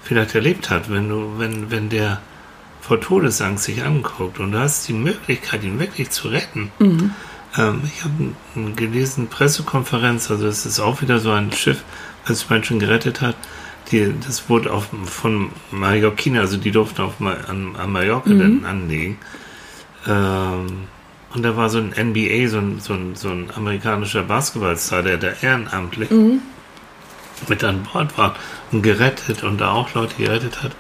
vielleicht 0.04 0.36
erlebt 0.36 0.70
hat, 0.70 0.90
wenn 0.90 1.10
du, 1.10 1.38
wenn, 1.38 1.70
wenn 1.70 1.90
der 1.90 2.22
vor 2.82 3.00
Todesangst 3.00 3.66
sich 3.66 3.84
anguckt 3.84 4.40
und 4.40 4.52
du 4.52 4.60
hast 4.60 4.88
die 4.88 4.94
Möglichkeit, 4.94 5.64
ihn 5.64 5.80
wirklich 5.80 6.10
zu 6.10 6.30
retten. 6.30 6.72
Mhm. 6.80 7.12
Ähm, 7.58 7.82
ich 7.86 8.04
habe 8.04 8.74
gelesen, 8.76 9.28
Pressekonferenz, 9.28 10.32
also 10.32 10.48
es 10.48 10.66
ist 10.66 10.80
auch 10.80 11.02
wieder 11.02 11.20
so 11.20 11.32
ein 11.32 11.52
Schiff, 11.52 11.84
das 12.28 12.50
Menschen 12.50 12.80
gerettet 12.80 13.22
hat. 13.22 13.36
Die, 13.92 14.14
das 14.26 14.50
wurde 14.50 14.72
auf, 14.72 14.88
von 15.06 15.50
Mallorquin, 15.72 16.38
also 16.38 16.58
die 16.58 16.72
durften 16.72 17.02
auf, 17.02 17.20
an, 17.22 17.76
an 17.76 17.92
Mallorca 17.92 18.30
Mhm. 18.30 18.40
dann 18.40 18.66
anlegen. 18.66 19.18
Ähm, 20.08 20.88
und 21.34 21.44
da 21.44 21.56
war 21.56 21.70
so 21.70 21.78
ein 21.80 21.90
NBA, 21.90 22.48
so 22.48 22.58
ein, 22.58 22.80
so 22.80 22.94
ein, 22.94 23.16
so 23.16 23.30
ein 23.30 23.52
amerikanischer 23.56 24.24
Basketballstar, 24.24 25.04
der 25.04 25.18
da 25.18 25.28
ehrenamtlich 25.42 26.10
mit 27.48 27.64
an 27.64 27.84
Bord 27.84 28.18
war 28.18 28.36
und 28.72 28.82
gerettet 28.82 29.44
und 29.44 29.62
da 29.62 29.72
auch 29.72 29.94
Leute 29.94 30.16
gerettet 30.18 30.64
hat. 30.64 30.72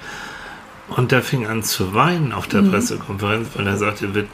Und 0.89 1.11
der 1.11 1.21
fing 1.21 1.45
an 1.47 1.63
zu 1.63 1.93
weinen 1.93 2.31
auf 2.33 2.47
der 2.47 2.61
Pressekonferenz, 2.63 3.49
weil 3.55 3.67
er 3.67 3.77
sagte, 3.77 4.07
er 4.07 4.13
wird 4.15 4.27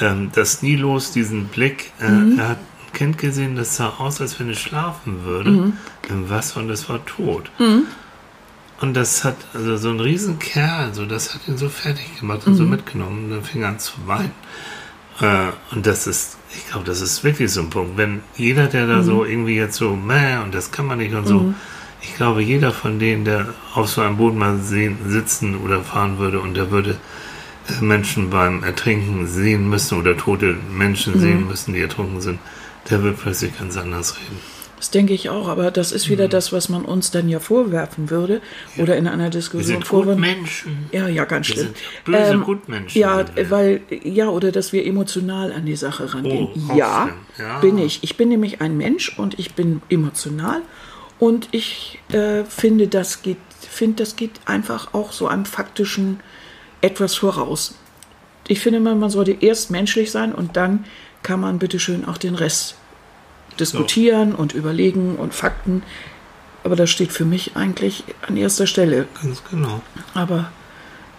ähm, 0.00 0.30
das 0.34 0.62
nie 0.62 0.76
los, 0.76 1.12
diesen 1.12 1.46
Blick. 1.46 1.92
Äh, 2.00 2.06
Er 2.38 2.48
hat 2.48 2.58
ein 2.58 2.92
Kind 2.92 3.18
gesehen, 3.18 3.56
das 3.56 3.76
sah 3.76 3.94
aus, 3.98 4.20
als 4.20 4.38
wenn 4.40 4.50
es 4.50 4.58
schlafen 4.58 5.24
würde 5.24 5.72
im 6.08 6.28
Wasser 6.30 6.60
und 6.60 6.70
es 6.70 6.88
war 6.88 7.04
tot. 7.06 7.50
Und 8.80 8.94
das 8.94 9.24
hat, 9.24 9.36
also 9.54 9.76
so 9.76 9.90
ein 9.90 10.00
Riesenkerl, 10.00 10.94
so, 10.94 11.04
das 11.04 11.34
hat 11.34 11.46
ihn 11.46 11.58
so 11.58 11.68
fertig 11.68 12.18
gemacht 12.18 12.46
und 12.46 12.54
so 12.56 12.64
mitgenommen. 12.64 13.24
Und 13.24 13.30
dann 13.30 13.44
fing 13.44 13.62
er 13.62 13.68
an 13.68 13.78
zu 13.78 13.92
weinen. 14.06 14.32
Äh, 15.20 15.52
und 15.74 15.86
das 15.86 16.06
ist, 16.06 16.38
ich 16.56 16.66
glaube, 16.68 16.84
das 16.86 17.00
ist 17.02 17.22
wirklich 17.22 17.52
so 17.52 17.60
ein 17.60 17.68
Punkt. 17.70 17.96
Wenn 17.98 18.22
jeder, 18.36 18.66
der 18.66 18.86
da 18.86 19.02
so 19.02 19.24
irgendwie 19.24 19.54
jetzt 19.56 19.76
so, 19.76 19.94
meh, 19.94 20.38
und 20.42 20.54
das 20.54 20.72
kann 20.72 20.86
man 20.86 20.98
nicht 20.98 21.14
und 21.14 21.26
so, 21.26 21.54
ich 22.02 22.14
glaube, 22.16 22.42
jeder 22.42 22.72
von 22.72 22.98
denen, 22.98 23.24
der 23.24 23.48
auf 23.74 23.88
so 23.88 24.00
einem 24.00 24.16
Boot 24.16 24.34
mal 24.34 24.58
sehen, 24.58 24.98
sitzen 25.06 25.56
oder 25.58 25.82
fahren 25.82 26.18
würde 26.18 26.40
und 26.40 26.54
der 26.56 26.70
würde 26.70 26.96
äh, 27.68 27.82
Menschen 27.84 28.30
beim 28.30 28.62
Ertrinken 28.64 29.26
sehen 29.26 29.68
müssen 29.68 29.98
oder 29.98 30.16
tote 30.16 30.56
Menschen 30.72 31.18
sehen 31.20 31.46
müssen, 31.46 31.74
die 31.74 31.80
ertrunken 31.80 32.20
sind, 32.20 32.38
der 32.88 33.02
wird 33.02 33.18
plötzlich 33.18 33.56
ganz 33.58 33.76
anders 33.76 34.16
reden. 34.16 34.38
Das 34.78 34.90
denke 34.90 35.12
ich 35.12 35.28
auch, 35.28 35.46
aber 35.48 35.70
das 35.70 35.92
ist 35.92 36.08
wieder 36.08 36.26
das, 36.26 36.54
was 36.54 36.70
man 36.70 36.86
uns 36.86 37.10
dann 37.10 37.28
ja 37.28 37.38
vorwerfen 37.38 38.08
würde 38.08 38.40
oder 38.78 38.96
in 38.96 39.06
einer 39.06 39.24
Wir 39.24 39.30
Diskussion 39.30 39.66
sind 39.76 39.86
vorwerfen. 39.86 40.22
Gutmenschen. 40.22 40.86
Ja, 40.90 41.06
ja, 41.06 41.26
ganz 41.26 41.48
Wir 41.48 41.54
schlimm. 41.54 41.66
sind 41.66 42.04
böse 42.06 42.32
Ähm, 42.32 42.42
Gutmenschen. 42.44 42.98
Ja, 42.98 43.26
weil, 43.50 43.82
ja, 44.02 44.30
oder 44.30 44.52
dass 44.52 44.72
wir 44.72 44.86
emotional 44.86 45.52
an 45.52 45.66
die 45.66 45.76
Sache 45.76 46.14
rangehen. 46.14 46.48
Oh, 46.70 46.74
ja. 46.74 47.10
Ja. 47.38 47.58
bin 47.60 47.76
ich. 47.76 48.02
Ich 48.02 48.16
bin 48.16 48.30
nämlich 48.30 48.62
ein 48.62 48.78
Mensch 48.78 49.18
und 49.18 49.38
ich 49.38 49.52
bin 49.52 49.82
emotional 49.90 50.62
und 51.20 51.48
ich 51.52 52.00
äh, 52.12 52.44
finde, 52.44 52.88
das 52.88 53.22
geht, 53.22 53.36
finde, 53.60 54.02
das 54.02 54.16
geht 54.16 54.32
einfach 54.46 54.94
auch 54.94 55.12
so 55.12 55.28
einem 55.28 55.44
faktischen 55.44 56.20
etwas 56.80 57.14
voraus. 57.14 57.74
Ich 58.48 58.60
finde, 58.60 58.80
man, 58.80 58.98
man 58.98 59.10
sollte 59.10 59.32
erst 59.32 59.70
menschlich 59.70 60.10
sein 60.10 60.34
und 60.34 60.56
dann 60.56 60.86
kann 61.22 61.38
man 61.38 61.58
bitteschön 61.58 62.06
auch 62.06 62.16
den 62.16 62.34
Rest 62.34 62.74
diskutieren 63.60 64.34
und 64.34 64.54
überlegen 64.54 65.16
und 65.16 65.34
Fakten. 65.34 65.82
Aber 66.64 66.74
das 66.74 66.90
steht 66.90 67.12
für 67.12 67.26
mich 67.26 67.54
eigentlich 67.54 68.04
an 68.26 68.36
erster 68.36 68.66
Stelle. 68.66 69.06
Ganz 69.22 69.42
genau. 69.50 69.82
Aber 70.14 70.50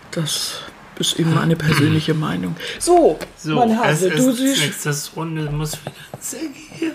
das 0.10 0.62
ist 0.98 1.20
eben 1.20 1.34
meine 1.34 1.56
persönliche 1.56 2.16
Meinung. 2.16 2.56
So, 2.80 3.20
So, 3.38 3.56
mein 3.56 3.78
Hase, 3.80 4.10
du 4.10 4.32
siehst. 4.32 4.62
nächstes 4.62 5.16
Runde 5.16 5.50
muss 5.52 5.74
wieder 5.74 6.20
Ziggy. 6.20 6.92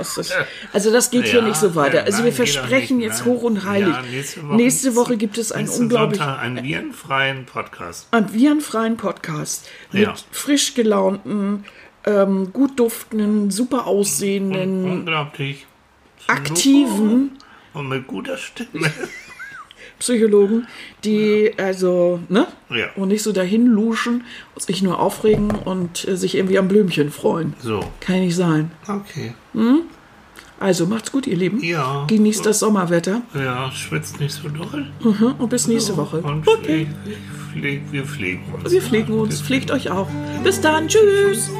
Ist 0.00 0.16
das, 0.18 0.32
also 0.72 0.90
das 0.92 1.10
geht 1.10 1.26
hier 1.26 1.40
Ja, 1.40 1.46
nicht 1.46 1.56
so 1.56 1.74
weiter. 1.74 2.04
Also 2.04 2.18
wir 2.18 2.24
nein, 2.24 2.30
geht 2.30 2.36
versprechen 2.36 2.96
nicht, 2.98 3.06
jetzt 3.08 3.24
hoch 3.24 3.42
und 3.42 3.64
heilig. 3.64 3.94
Ja, 3.94 4.02
nächste 4.02 4.42
Woche- 4.42 4.56
nächste 4.56 4.96
Woche 4.96 5.16
gibt 5.16 5.38
es 5.38 5.52
einen 5.52 5.68
unglaublich 5.68 6.18
Sonntag 6.18 6.38
einen 6.40 6.62
virenfreien 6.64 7.44
Podcast. 7.46 8.08
einen 8.12 8.32
virenfreien 8.32 8.96
Podcast 8.96 9.68
mit 9.92 10.02
Ja. 10.02 10.14
frisch 10.30 10.74
gelaunten, 10.74 11.64
ähm, 12.06 12.52
gut 12.52 12.78
duftenden, 12.78 13.50
super 13.50 13.86
aussehenden, 13.86 14.84
Unglaublich. 14.84 15.66
aktiven 16.26 17.38
Und 17.74 17.88
mit 17.88 18.06
guter 18.06 18.36
Stimme. 18.38 18.90
Psychologen, 19.98 20.66
die 21.04 21.52
also, 21.58 22.20
ne? 22.28 22.46
Ja. 22.70 22.86
Und 22.96 23.08
nicht 23.08 23.22
so 23.22 23.32
dahin 23.32 23.66
luschen 23.66 24.24
und 24.54 24.62
sich 24.62 24.82
nur 24.82 24.98
aufregen 25.00 25.50
und 25.50 26.06
äh, 26.06 26.16
sich 26.16 26.34
irgendwie 26.34 26.58
am 26.58 26.68
Blümchen 26.68 27.10
freuen. 27.10 27.54
So, 27.60 27.80
Kann 28.00 28.16
ja 28.16 28.20
nicht 28.22 28.36
sein. 28.36 28.70
okay. 28.88 29.34
Also 30.58 30.86
macht's 30.86 31.12
gut, 31.12 31.26
ihr 31.26 31.36
Lieben. 31.36 31.62
Ja. 31.62 32.04
Genießt 32.08 32.46
das 32.46 32.60
Sommerwetter 32.60 33.20
Ja, 33.34 33.70
schwitzt 33.72 34.20
nicht 34.20 34.32
so 34.32 34.48
doll. 34.48 34.86
Mhm, 35.02 35.34
und 35.38 35.48
bis 35.50 35.66
nächste 35.66 35.96
Woche. 35.98 36.18
Und 36.18 36.46
Okay. 36.48 36.86
flieg, 36.86 37.18
flieg, 37.52 37.82
wir 37.92 38.04
fliegen 38.06 38.42
uns. 38.54 38.70
Wir 38.72 38.80
fliegen 38.82 39.12
uns. 39.18 39.42
Pflegt 39.42 39.70
euch 39.70 39.90
auch. 39.90 40.08
Bis 40.44 40.60
dann. 40.60 40.88
Tschüss. 40.88 41.50